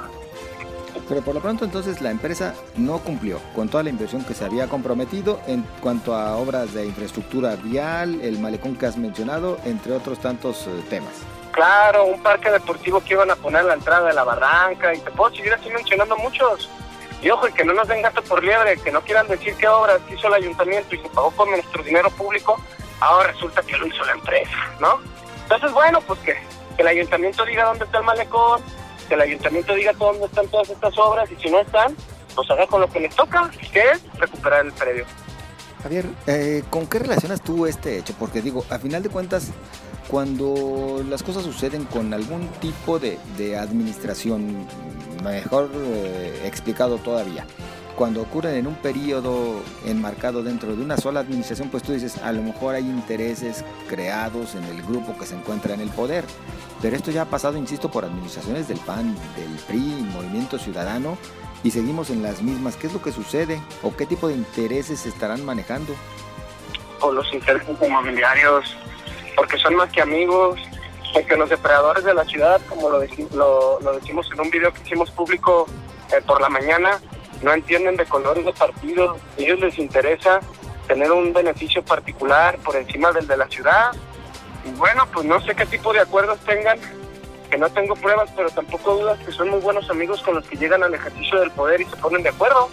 Pero 1.08 1.22
por 1.22 1.34
lo 1.34 1.40
pronto 1.40 1.64
entonces 1.64 2.00
la 2.00 2.10
empresa 2.10 2.54
no 2.76 2.98
cumplió 2.98 3.40
con 3.54 3.68
toda 3.68 3.82
la 3.82 3.90
inversión 3.90 4.24
que 4.24 4.34
se 4.34 4.44
había 4.44 4.68
comprometido 4.68 5.40
en 5.46 5.62
cuanto 5.80 6.14
a 6.14 6.36
obras 6.36 6.74
de 6.74 6.86
infraestructura 6.86 7.56
vial, 7.56 8.20
el 8.20 8.38
malecón 8.38 8.76
que 8.76 8.86
has 8.86 8.96
mencionado, 8.96 9.58
entre 9.64 9.92
otros 9.92 10.18
tantos 10.20 10.66
eh, 10.66 10.82
temas. 10.90 11.12
Claro, 11.52 12.04
un 12.04 12.22
parque 12.22 12.50
deportivo 12.50 13.00
que 13.00 13.14
iban 13.14 13.30
a 13.30 13.36
poner 13.36 13.62
a 13.62 13.64
la 13.64 13.74
entrada 13.74 14.08
de 14.08 14.14
la 14.14 14.24
barranca 14.24 14.94
y 14.94 14.98
te 15.00 15.10
puedo 15.10 15.34
seguir 15.34 15.52
así 15.52 15.70
mencionando 15.70 16.16
muchos. 16.16 16.68
Y 17.22 17.30
ojo, 17.30 17.46
que 17.52 17.64
no 17.64 17.72
nos 17.72 17.88
den 17.88 18.02
gato 18.02 18.22
por 18.22 18.44
liebre, 18.44 18.76
que 18.76 18.92
no 18.92 19.00
quieran 19.00 19.26
decir 19.26 19.54
qué 19.56 19.66
obras 19.66 20.00
hizo 20.12 20.28
el 20.28 20.34
ayuntamiento 20.34 20.94
y 20.94 20.98
se 20.98 21.08
pagó 21.08 21.30
con 21.32 21.50
nuestro 21.50 21.82
dinero 21.82 22.10
público, 22.10 22.60
ahora 23.00 23.32
resulta 23.32 23.62
que 23.62 23.76
lo 23.76 23.86
hizo 23.86 24.04
la 24.04 24.12
empresa, 24.12 24.56
¿no? 24.78 25.00
Entonces, 25.48 25.72
bueno, 25.72 25.98
pues 26.02 26.20
que, 26.20 26.36
el 26.76 26.86
ayuntamiento 26.86 27.42
diga 27.46 27.64
dónde 27.64 27.86
está 27.86 27.98
el 27.98 28.04
malecón, 28.04 28.60
que 29.08 29.14
el 29.14 29.22
ayuntamiento 29.22 29.74
diga 29.74 29.92
dónde 29.94 30.26
están 30.26 30.46
todas 30.48 30.68
estas 30.68 30.96
obras 30.98 31.28
y 31.32 31.36
si 31.36 31.48
no 31.48 31.58
están, 31.60 31.96
pues 32.34 32.50
haga 32.50 32.66
con 32.66 32.82
lo 32.82 32.88
que 32.88 33.00
les 33.00 33.16
toca, 33.16 33.50
que 33.72 33.80
es 33.80 34.02
recuperar 34.18 34.66
el 34.66 34.72
predio. 34.72 35.06
Javier, 35.82 36.04
eh, 36.26 36.62
¿con 36.68 36.86
qué 36.86 36.98
relacionas 36.98 37.40
tú 37.40 37.64
este 37.64 37.96
hecho? 37.96 38.14
Porque 38.18 38.42
digo, 38.42 38.62
a 38.68 38.78
final 38.78 39.02
de 39.02 39.08
cuentas, 39.08 39.50
cuando 40.08 41.02
las 41.08 41.22
cosas 41.22 41.44
suceden 41.44 41.84
con 41.84 42.12
algún 42.12 42.46
tipo 42.60 42.98
de, 42.98 43.18
administración, 43.56 44.66
mejor 45.24 45.70
eh, 45.74 46.42
explicado 46.44 46.98
todavía, 46.98 47.46
cuando 47.98 48.22
ocurren 48.22 48.54
en 48.54 48.68
un 48.68 48.76
periodo 48.76 49.60
enmarcado 49.84 50.44
dentro 50.44 50.76
de 50.76 50.80
una 50.80 50.96
sola 50.96 51.18
administración, 51.18 51.68
pues 51.68 51.82
tú 51.82 51.92
dices, 51.92 52.18
a 52.18 52.30
lo 52.30 52.42
mejor 52.42 52.76
hay 52.76 52.84
intereses 52.84 53.64
creados 53.88 54.54
en 54.54 54.62
el 54.66 54.82
grupo 54.82 55.18
que 55.18 55.26
se 55.26 55.34
encuentra 55.34 55.74
en 55.74 55.80
el 55.80 55.88
poder. 55.90 56.24
Pero 56.80 56.94
esto 56.94 57.10
ya 57.10 57.22
ha 57.22 57.24
pasado, 57.24 57.58
insisto, 57.58 57.90
por 57.90 58.04
administraciones 58.04 58.68
del 58.68 58.78
PAN, 58.78 59.16
del 59.34 59.50
PRI, 59.66 60.06
Movimiento 60.14 60.60
Ciudadano, 60.60 61.18
y 61.64 61.72
seguimos 61.72 62.10
en 62.10 62.22
las 62.22 62.40
mismas. 62.40 62.76
¿Qué 62.76 62.86
es 62.86 62.92
lo 62.92 63.02
que 63.02 63.10
sucede? 63.10 63.60
¿O 63.82 63.96
qué 63.96 64.06
tipo 64.06 64.28
de 64.28 64.34
intereses 64.34 65.00
se 65.00 65.08
estarán 65.08 65.44
manejando? 65.44 65.92
O 67.00 67.10
los 67.10 67.26
intereses 67.34 67.68
inmobiliarios, 67.82 68.76
porque 69.34 69.58
son 69.58 69.74
más 69.74 69.90
que 69.90 70.02
amigos, 70.02 70.60
porque 71.12 71.36
los 71.36 71.50
depredadores 71.50 72.04
de 72.04 72.14
la 72.14 72.24
ciudad, 72.26 72.60
como 72.68 72.90
lo, 72.90 73.00
lo, 73.80 73.92
decimos 73.92 74.30
en 74.32 74.40
un 74.40 74.50
video 74.50 74.72
que 74.72 74.82
hicimos 74.82 75.10
público 75.10 75.66
eh, 76.12 76.22
por 76.24 76.40
la 76.40 76.48
mañana, 76.48 77.00
no 77.42 77.52
entienden 77.52 77.96
de 77.96 78.06
colores 78.06 78.44
de 78.44 78.52
partido. 78.52 79.16
A 79.36 79.40
ellos 79.40 79.60
les 79.60 79.78
interesa 79.78 80.40
tener 80.86 81.12
un 81.12 81.32
beneficio 81.32 81.82
particular 81.82 82.56
por 82.58 82.76
encima 82.76 83.12
del 83.12 83.26
de 83.26 83.36
la 83.36 83.48
ciudad. 83.48 83.92
Y 84.64 84.70
bueno, 84.72 85.06
pues 85.12 85.26
no 85.26 85.40
sé 85.40 85.54
qué 85.54 85.66
tipo 85.66 85.92
de 85.92 86.00
acuerdos 86.00 86.38
tengan, 86.40 86.78
que 87.50 87.58
no 87.58 87.68
tengo 87.70 87.94
pruebas, 87.94 88.30
pero 88.36 88.50
tampoco 88.50 88.96
dudas 88.96 89.18
que 89.24 89.32
son 89.32 89.50
muy 89.50 89.60
buenos 89.60 89.88
amigos 89.90 90.22
con 90.22 90.34
los 90.34 90.46
que 90.46 90.56
llegan 90.56 90.82
al 90.82 90.94
ejercicio 90.94 91.40
del 91.40 91.50
poder 91.50 91.80
y 91.80 91.84
se 91.84 91.96
ponen 91.96 92.22
de 92.22 92.30
acuerdo. 92.30 92.68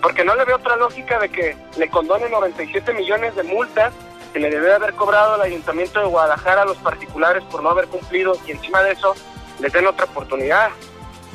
Porque 0.00 0.24
no 0.24 0.34
le 0.34 0.44
veo 0.44 0.56
otra 0.56 0.76
lógica 0.76 1.18
de 1.18 1.28
que 1.28 1.56
le 1.76 1.88
condonen 1.88 2.30
97 2.30 2.92
millones 2.92 3.36
de 3.36 3.44
multas 3.44 3.92
que 4.32 4.40
le 4.40 4.50
debe 4.50 4.72
haber 4.72 4.94
cobrado 4.94 5.36
el 5.36 5.42
Ayuntamiento 5.42 6.00
de 6.00 6.06
Guadalajara 6.06 6.62
a 6.62 6.64
los 6.64 6.78
particulares 6.78 7.44
por 7.44 7.62
no 7.62 7.70
haber 7.70 7.86
cumplido 7.88 8.36
y 8.46 8.52
encima 8.52 8.82
de 8.82 8.92
eso 8.92 9.14
les 9.60 9.72
den 9.72 9.86
otra 9.86 10.06
oportunidad. 10.06 10.70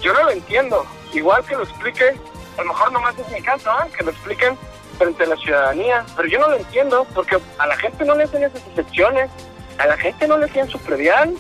Yo 0.01 0.13
no 0.13 0.23
lo 0.23 0.31
entiendo. 0.31 0.85
Igual 1.13 1.45
que 1.45 1.55
lo 1.55 1.63
explique 1.63 2.15
a 2.57 2.61
lo 2.61 2.67
mejor 2.69 2.91
nomás 2.91 3.17
es 3.17 3.29
mi 3.29 3.41
caso, 3.41 3.69
¿eh? 3.71 3.91
que 3.95 4.03
lo 4.03 4.11
expliquen 4.11 4.57
frente 4.97 5.23
a 5.23 5.27
la 5.27 5.35
ciudadanía, 5.37 6.05
pero 6.15 6.27
yo 6.27 6.39
no 6.39 6.49
lo 6.49 6.55
entiendo, 6.55 7.05
porque 7.13 7.37
a 7.59 7.67
la 7.67 7.77
gente 7.77 8.03
no 8.03 8.15
le 8.15 8.23
hacen 8.23 8.43
esas 8.43 8.65
excepciones, 8.67 9.29
a 9.77 9.85
la 9.85 9.97
gente 9.97 10.27
no 10.27 10.37
le 10.37 10.45
hacían 10.45 10.67
su 10.69 10.79
previal, 10.79 11.35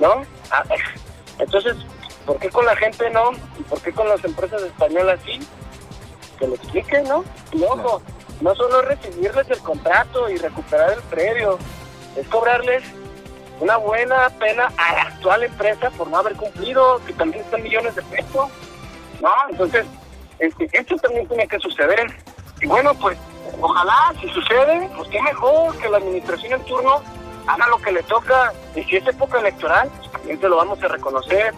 ¿no? 0.00 0.24
Entonces, 1.38 1.76
¿por 2.24 2.38
qué 2.38 2.48
con 2.48 2.64
la 2.64 2.76
gente 2.76 3.10
no? 3.10 3.32
¿Y 3.58 3.62
por 3.64 3.80
qué 3.82 3.92
con 3.92 4.08
las 4.08 4.24
empresas 4.24 4.62
españolas 4.62 5.20
sí? 5.24 5.40
Que 6.38 6.46
lo 6.46 6.54
expliquen, 6.54 7.04
¿no? 7.04 7.24
Y 7.52 7.62
ojo, 7.62 8.00
no 8.40 8.54
solo 8.54 8.80
es 8.80 8.88
recibirles 8.88 9.50
el 9.50 9.58
contrato 9.58 10.30
y 10.30 10.36
recuperar 10.36 10.92
el 10.92 11.02
predio, 11.02 11.58
es 12.16 12.26
cobrarles 12.28 12.82
una 13.60 13.76
buena 13.76 14.28
pena 14.40 14.72
a 14.76 14.94
la 14.94 15.02
actual 15.02 15.44
empresa 15.44 15.90
por 15.90 16.08
no 16.08 16.16
haber 16.16 16.34
cumplido, 16.36 17.00
que 17.06 17.12
también 17.12 17.44
están 17.44 17.62
millones 17.62 17.94
de 17.94 18.02
pesos, 18.02 18.50
¿no? 19.20 19.30
Entonces, 19.50 19.86
este, 20.42 20.68
esto 20.72 20.96
también 20.96 21.26
tiene 21.28 21.46
que 21.46 21.58
suceder. 21.60 22.04
Y 22.60 22.66
bueno, 22.66 22.92
pues 22.94 23.16
ojalá 23.60 24.12
si 24.20 24.28
sucede, 24.30 24.90
pues 24.96 25.08
qué 25.08 25.22
mejor 25.22 25.76
que 25.78 25.88
la 25.88 25.98
administración 25.98 26.54
en 26.54 26.66
turno 26.66 27.00
haga 27.46 27.68
lo 27.68 27.78
que 27.78 27.92
le 27.92 28.02
toca. 28.02 28.52
Y 28.74 28.82
si 28.82 28.96
es 28.96 29.06
época 29.06 29.38
electoral, 29.38 29.88
pues 29.96 30.10
también 30.10 30.40
te 30.40 30.48
lo 30.48 30.56
vamos 30.56 30.82
a 30.82 30.88
reconocer. 30.88 31.54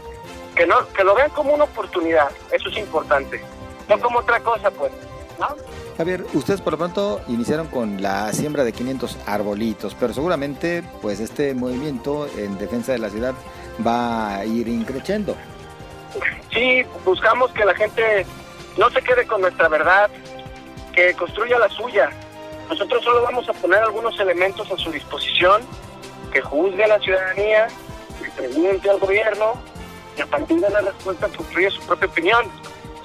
Que, 0.55 0.67
no, 0.67 0.87
que 0.89 1.03
lo 1.03 1.15
vean 1.15 1.31
como 1.31 1.55
una 1.55 1.65
oportunidad, 1.65 2.29
eso 2.53 2.69
es 2.69 2.77
importante. 2.77 3.43
No 3.89 3.99
como 3.99 4.19
otra 4.21 4.39
cosa, 4.41 4.71
pues. 4.71 4.93
¿no? 5.41 5.49
Javier, 5.97 6.25
ustedes 6.35 6.61
por 6.61 6.75
lo 6.75 6.79
pronto 6.79 7.21
iniciaron 7.29 7.67
con 7.69 8.03
la 8.03 8.33
siembra 8.33 8.65
de 8.65 8.73
500 8.73 9.19
arbolitos, 9.27 9.97
pero 9.99 10.13
seguramente 10.13 10.85
pues 11.01 11.21
este 11.21 11.55
movimiento 11.55 12.29
en 12.37 12.59
defensa 12.59 12.93
de 12.93 12.99
la 12.99 13.11
ciudad 13.11 13.35
va 13.85 14.37
a 14.37 14.45
ir 14.45 14.69
increciendo. 14.69 15.37
Sí, 16.53 16.85
buscamos 17.05 17.51
que 17.53 17.65
la 17.65 17.75
gente 17.75 18.27
no 18.77 18.91
se 18.91 19.03
quede 19.03 19.27
con 19.27 19.41
nuestra 19.41 19.69
verdad, 19.69 20.11
que 20.93 21.15
construya 21.15 21.59
la 21.59 21.69
suya. 21.69 22.11
Nosotros 22.69 23.05
solo 23.05 23.23
vamos 23.23 23.49
a 23.49 23.53
poner 23.53 23.83
algunos 23.83 24.19
elementos 24.19 24.71
a 24.71 24.77
su 24.77 24.91
disposición, 24.91 25.63
que 26.33 26.41
juzgue 26.41 26.85
a 26.85 26.89
la 26.89 26.99
ciudadanía, 26.99 27.69
que 28.23 28.31
pregunte 28.31 28.91
al 28.91 28.99
gobierno 28.99 29.55
y 30.17 30.23
a 30.23 30.27
partir 30.27 30.61
de 30.61 30.71
la 30.71 30.81
respuesta 30.81 31.29
construya 31.29 31.71
su 31.71 31.81
propia 31.83 32.09
opinión. 32.09 32.47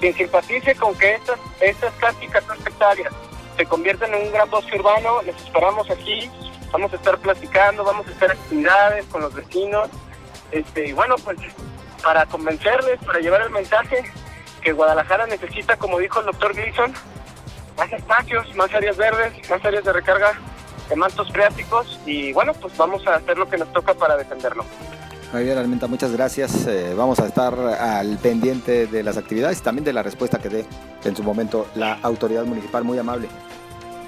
Quien 0.00 0.14
simpatice 0.14 0.74
con 0.76 0.96
que 0.96 1.14
estas, 1.14 1.38
estas 1.60 1.92
casi 1.94 2.26
14 2.26 2.68
hectáreas 2.68 3.12
se 3.56 3.66
conviertan 3.66 4.14
en 4.14 4.26
un 4.26 4.32
gran 4.32 4.48
bosque 4.48 4.76
urbano, 4.76 5.20
les 5.22 5.36
esperamos 5.36 5.90
aquí, 5.90 6.30
vamos 6.72 6.92
a 6.92 6.96
estar 6.96 7.18
platicando, 7.18 7.84
vamos 7.84 8.06
a 8.08 8.10
hacer 8.10 8.30
actividades 8.30 9.04
con 9.06 9.20
los 9.20 9.34
vecinos, 9.34 9.90
este, 10.50 10.88
y 10.88 10.92
bueno, 10.92 11.16
pues 11.22 11.38
para 12.02 12.24
convencerles, 12.26 12.98
para 13.04 13.20
llevar 13.20 13.42
el 13.42 13.50
mensaje, 13.50 14.10
que 14.60 14.72
Guadalajara 14.72 15.26
necesita, 15.26 15.76
como 15.76 15.98
dijo 15.98 16.20
el 16.20 16.26
doctor 16.26 16.54
Gleason, 16.54 16.92
más 17.76 17.92
espacios, 17.92 18.54
más 18.54 18.72
áreas 18.74 18.96
verdes, 18.96 19.50
más 19.50 19.64
áreas 19.64 19.84
de 19.84 19.92
recarga 19.92 20.38
de 20.88 20.96
mantos 20.96 21.30
freáticos 21.30 22.00
y 22.04 22.32
bueno, 22.32 22.52
pues 22.54 22.76
vamos 22.76 23.06
a 23.06 23.14
hacer 23.14 23.38
lo 23.38 23.48
que 23.48 23.56
nos 23.56 23.72
toca 23.72 23.94
para 23.94 24.16
defenderlo. 24.16 24.64
Javier 25.32 25.58
Almenta, 25.58 25.86
muchas 25.86 26.10
gracias. 26.10 26.66
Eh, 26.66 26.92
vamos 26.96 27.20
a 27.20 27.26
estar 27.26 27.54
al 27.54 28.18
pendiente 28.18 28.88
de 28.88 29.02
las 29.04 29.16
actividades 29.16 29.60
y 29.60 29.62
también 29.62 29.84
de 29.84 29.92
la 29.92 30.02
respuesta 30.02 30.38
que 30.40 30.48
dé 30.48 30.66
en 31.04 31.14
su 31.14 31.22
momento 31.22 31.68
la 31.76 31.98
autoridad 32.02 32.44
municipal. 32.44 32.82
Muy 32.82 32.98
amable. 32.98 33.28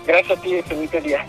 Gracias 0.04 0.36
a 0.36 0.42
ti, 0.42 0.60
feliz 0.62 0.90
día. 0.90 1.24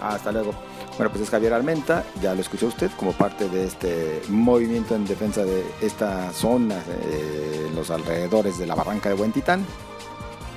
Hasta 0.00 0.30
luego. 0.30 0.54
Bueno, 0.96 1.10
pues 1.10 1.22
es 1.22 1.30
Javier 1.30 1.54
Almenta, 1.54 2.04
ya 2.20 2.34
lo 2.34 2.42
escuchó 2.42 2.66
usted 2.66 2.90
como 2.98 3.12
parte 3.12 3.48
de 3.48 3.64
este 3.64 4.20
movimiento 4.28 4.94
en 4.94 5.06
defensa 5.06 5.42
de 5.42 5.64
esta 5.80 6.30
zona, 6.32 6.76
eh, 6.76 7.70
los 7.74 7.90
alrededores 7.90 8.58
de 8.58 8.66
la 8.66 8.74
barranca 8.74 9.08
de 9.08 9.14
Huentitán, 9.14 9.64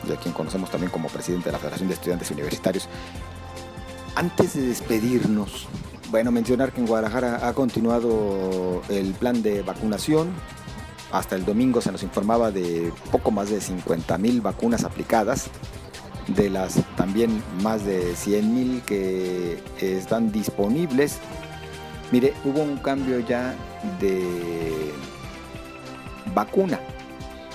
y 0.08 0.12
a 0.12 0.18
quien 0.18 0.34
conocemos 0.34 0.70
también 0.70 0.92
como 0.92 1.08
presidente 1.08 1.46
de 1.46 1.54
la 1.54 1.60
Federación 1.60 1.88
de 1.88 1.94
Estudiantes 1.94 2.30
Universitarios. 2.32 2.90
Antes 4.16 4.56
de 4.56 4.68
despedirnos, 4.68 5.68
bueno, 6.12 6.32
mencionar 6.32 6.74
que 6.74 6.82
en 6.82 6.88
Guadalajara 6.88 7.48
ha 7.48 7.54
continuado 7.54 8.82
el 8.90 9.14
plan 9.14 9.42
de 9.42 9.62
vacunación. 9.62 10.30
Hasta 11.12 11.36
el 11.36 11.46
domingo 11.46 11.80
se 11.80 11.94
nos 11.94 12.04
informaba 12.04 12.52
de 12.52 12.92
poco 13.10 13.32
más 13.32 13.50
de 13.50 13.62
50 13.62 14.18
mil 14.18 14.42
vacunas 14.42 14.84
aplicadas 14.84 15.50
de 16.28 16.50
las 16.50 16.76
también 16.96 17.44
más 17.62 17.86
de 17.86 18.14
100.000 18.14 18.82
que 18.82 19.62
están 19.80 20.32
disponibles. 20.32 21.20
Mire, 22.12 22.34
hubo 22.44 22.62
un 22.62 22.78
cambio 22.78 23.20
ya 23.20 23.56
de 24.00 24.92
vacuna. 26.34 26.80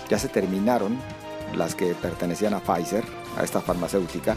Ya 0.09 0.19
se 0.19 0.29
terminaron 0.29 0.99
las 1.55 1.75
que 1.75 1.95
pertenecían 1.95 2.55
a 2.55 2.61
Pfizer, 2.61 3.05
a 3.37 3.45
esta 3.45 3.61
farmacéutica, 3.61 4.37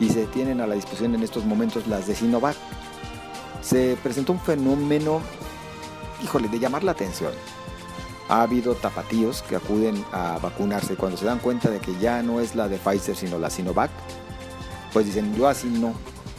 y 0.00 0.08
se 0.08 0.26
tienen 0.26 0.60
a 0.60 0.66
la 0.66 0.74
disposición 0.74 1.14
en 1.14 1.22
estos 1.22 1.44
momentos 1.44 1.86
las 1.86 2.06
de 2.06 2.14
Sinovac. 2.14 2.56
Se 3.62 3.96
presentó 4.02 4.32
un 4.32 4.40
fenómeno, 4.40 5.20
híjole, 6.22 6.48
de 6.48 6.58
llamar 6.58 6.82
la 6.82 6.92
atención 6.92 7.32
ha 8.32 8.40
habido 8.40 8.74
tapatíos 8.74 9.42
que 9.42 9.56
acuden 9.56 10.02
a 10.10 10.38
vacunarse 10.38 10.96
cuando 10.96 11.18
se 11.18 11.26
dan 11.26 11.38
cuenta 11.38 11.68
de 11.68 11.80
que 11.80 11.94
ya 11.98 12.22
no 12.22 12.40
es 12.40 12.54
la 12.54 12.66
de 12.66 12.78
Pfizer 12.78 13.14
sino 13.14 13.38
la 13.38 13.50
Sinovac, 13.50 13.90
pues 14.90 15.04
dicen 15.04 15.34
yo 15.36 15.48
así 15.48 15.68
no 15.68 15.92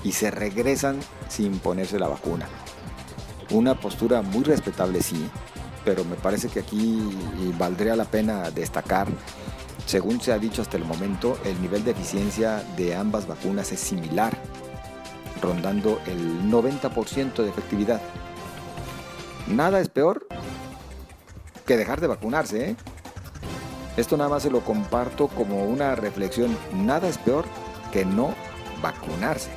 y 0.03 0.11
se 0.11 0.31
regresan 0.31 0.99
sin 1.29 1.59
ponerse 1.59 1.99
la 1.99 2.07
vacuna. 2.07 2.47
Una 3.51 3.79
postura 3.79 4.23
muy 4.23 4.43
respetable 4.43 5.03
sí, 5.03 5.29
pero 5.85 6.03
me 6.03 6.15
parece 6.15 6.47
que 6.49 6.61
aquí 6.61 6.99
valdría 7.59 7.95
la 7.95 8.05
pena 8.05 8.49
destacar, 8.49 9.07
según 9.85 10.19
se 10.19 10.33
ha 10.33 10.39
dicho 10.39 10.63
hasta 10.63 10.77
el 10.77 10.85
momento, 10.85 11.37
el 11.45 11.61
nivel 11.61 11.83
de 11.83 11.91
eficiencia 11.91 12.63
de 12.75 12.95
ambas 12.95 13.27
vacunas 13.27 13.71
es 13.71 13.79
similar, 13.79 14.35
rondando 15.43 16.01
el 16.07 16.41
90% 16.49 17.35
de 17.35 17.49
efectividad. 17.49 18.01
Nada 19.45 19.79
es 19.79 19.89
peor 19.89 20.25
que 21.65 21.77
dejar 21.77 22.01
de 22.01 22.07
vacunarse. 22.07 22.71
¿eh? 22.71 22.75
Esto 23.97 24.17
nada 24.17 24.29
más 24.29 24.43
se 24.43 24.49
lo 24.49 24.61
comparto 24.61 25.27
como 25.27 25.65
una 25.65 25.95
reflexión. 25.95 26.57
Nada 26.73 27.07
es 27.07 27.17
peor 27.17 27.45
que 27.91 28.05
no 28.05 28.33
vacunarse. 28.81 29.49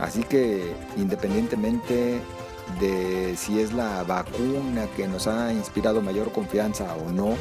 Así 0.00 0.22
que 0.22 0.74
independientemente 0.96 2.20
de 2.80 3.34
si 3.36 3.60
es 3.60 3.72
la 3.72 4.02
vacuna 4.02 4.86
que 4.96 5.06
nos 5.08 5.26
ha 5.26 5.52
inspirado 5.52 6.02
mayor 6.02 6.32
confianza 6.32 6.94
o 6.96 7.10
no, 7.10 7.36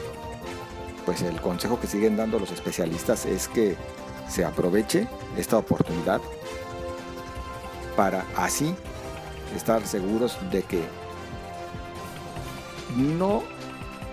pues 1.06 1.22
el 1.22 1.42
consejo 1.42 1.80
que 1.80 1.88
siguen 1.88 2.16
dando 2.16 2.40
los 2.40 2.52
especialistas 2.52 3.26
es 3.26 3.48
que 3.48 3.76
se 4.30 4.46
aproveche 4.46 5.08
esta 5.38 5.58
oportunidad 5.58 6.22
para 7.96 8.26
así 8.36 8.76
estar 9.56 9.86
seguros 9.86 10.38
de 10.52 10.64
que 10.64 10.84
no 12.96 13.44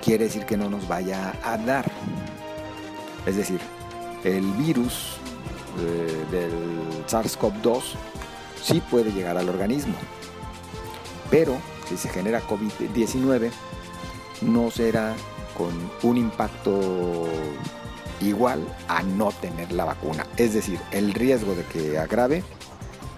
quiere 0.04 0.24
decir 0.24 0.44
que 0.44 0.56
no 0.56 0.68
nos 0.68 0.86
vaya 0.88 1.34
a 1.44 1.56
dar. 1.56 1.90
Es 3.26 3.36
decir, 3.36 3.60
el 4.24 4.44
virus 4.52 5.16
eh, 5.78 6.26
del 6.30 7.06
SARS-CoV-2 7.06 7.82
sí 8.62 8.82
puede 8.90 9.12
llegar 9.12 9.36
al 9.36 9.48
organismo. 9.48 9.94
pero 11.30 11.56
si 11.88 11.96
se 11.96 12.08
genera 12.08 12.42
COVID-19 12.42 13.50
no 14.42 14.70
será 14.70 15.14
con 15.56 15.72
un 16.02 16.16
impacto 16.16 17.26
igual 18.20 18.64
a 18.88 19.02
no 19.02 19.30
tener 19.32 19.72
la 19.72 19.84
vacuna. 19.84 20.26
Es 20.36 20.54
decir, 20.54 20.78
el 20.90 21.12
riesgo 21.12 21.54
de 21.54 21.64
que 21.64 21.98
agrave 21.98 22.44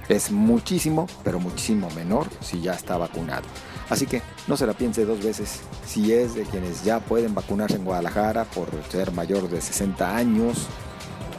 es 0.08 0.30
muchísimo, 0.30 1.06
pero 1.22 1.38
muchísimo 1.38 1.88
menor 1.90 2.26
si 2.40 2.60
ya 2.60 2.72
está 2.72 2.96
vacunado. 2.96 3.44
Así 3.90 4.06
que 4.06 4.22
no 4.46 4.56
se 4.56 4.66
la 4.66 4.72
piense 4.72 5.04
dos 5.04 5.22
veces 5.22 5.60
si 5.86 6.12
es 6.12 6.34
de 6.34 6.42
quienes 6.44 6.84
ya 6.84 7.00
pueden 7.00 7.34
vacunarse 7.34 7.76
en 7.76 7.84
Guadalajara 7.84 8.44
por 8.44 8.68
ser 8.90 9.12
mayor 9.12 9.48
de 9.48 9.60
60 9.60 10.16
años. 10.16 10.66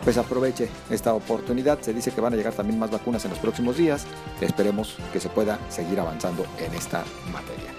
Pues 0.03 0.17
aproveche 0.17 0.69
esta 0.91 1.13
oportunidad. 1.13 1.81
Se 1.81 1.93
dice 1.93 2.11
que 2.11 2.21
van 2.21 2.33
a 2.33 2.35
llegar 2.35 2.53
también 2.53 2.77
más 2.77 2.91
vacunas 2.91 3.25
en 3.25 3.31
los 3.31 3.39
próximos 3.39 3.77
días. 3.77 4.05
Esperemos 4.39 4.97
que 5.11 5.19
se 5.19 5.29
pueda 5.29 5.59
seguir 5.69 5.99
avanzando 5.99 6.45
en 6.59 6.73
esta 6.75 7.03
materia. 7.33 7.71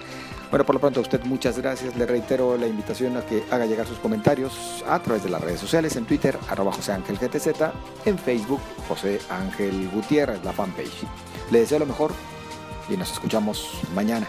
Bueno, 0.49 0.65
por 0.65 0.75
lo 0.75 0.81
pronto 0.81 0.99
a 0.99 1.03
usted 1.03 1.23
muchas 1.23 1.57
gracias. 1.57 1.95
Le 1.95 2.05
reitero 2.05 2.57
la 2.57 2.67
invitación 2.67 3.17
a 3.17 3.21
que 3.21 3.43
haga 3.51 3.65
llegar 3.65 3.85
sus 3.85 3.99
comentarios 3.99 4.83
a 4.87 4.99
través 4.99 5.23
de 5.23 5.29
las 5.29 5.41
redes 5.41 5.59
sociales, 5.59 5.95
en 5.97 6.05
Twitter, 6.05 6.37
arroba 6.49 6.71
José 6.71 6.93
Ángel 6.93 7.17
GTZ, 7.17 7.47
en 8.05 8.17
Facebook, 8.17 8.61
José 8.87 9.19
Ángel 9.29 9.89
Gutiérrez, 9.89 10.43
la 10.45 10.53
fanpage. 10.53 11.03
Le 11.51 11.59
deseo 11.59 11.79
lo 11.79 11.85
mejor 11.85 12.11
y 12.89 12.95
nos 12.95 13.11
escuchamos 13.11 13.81
mañana. 13.93 14.27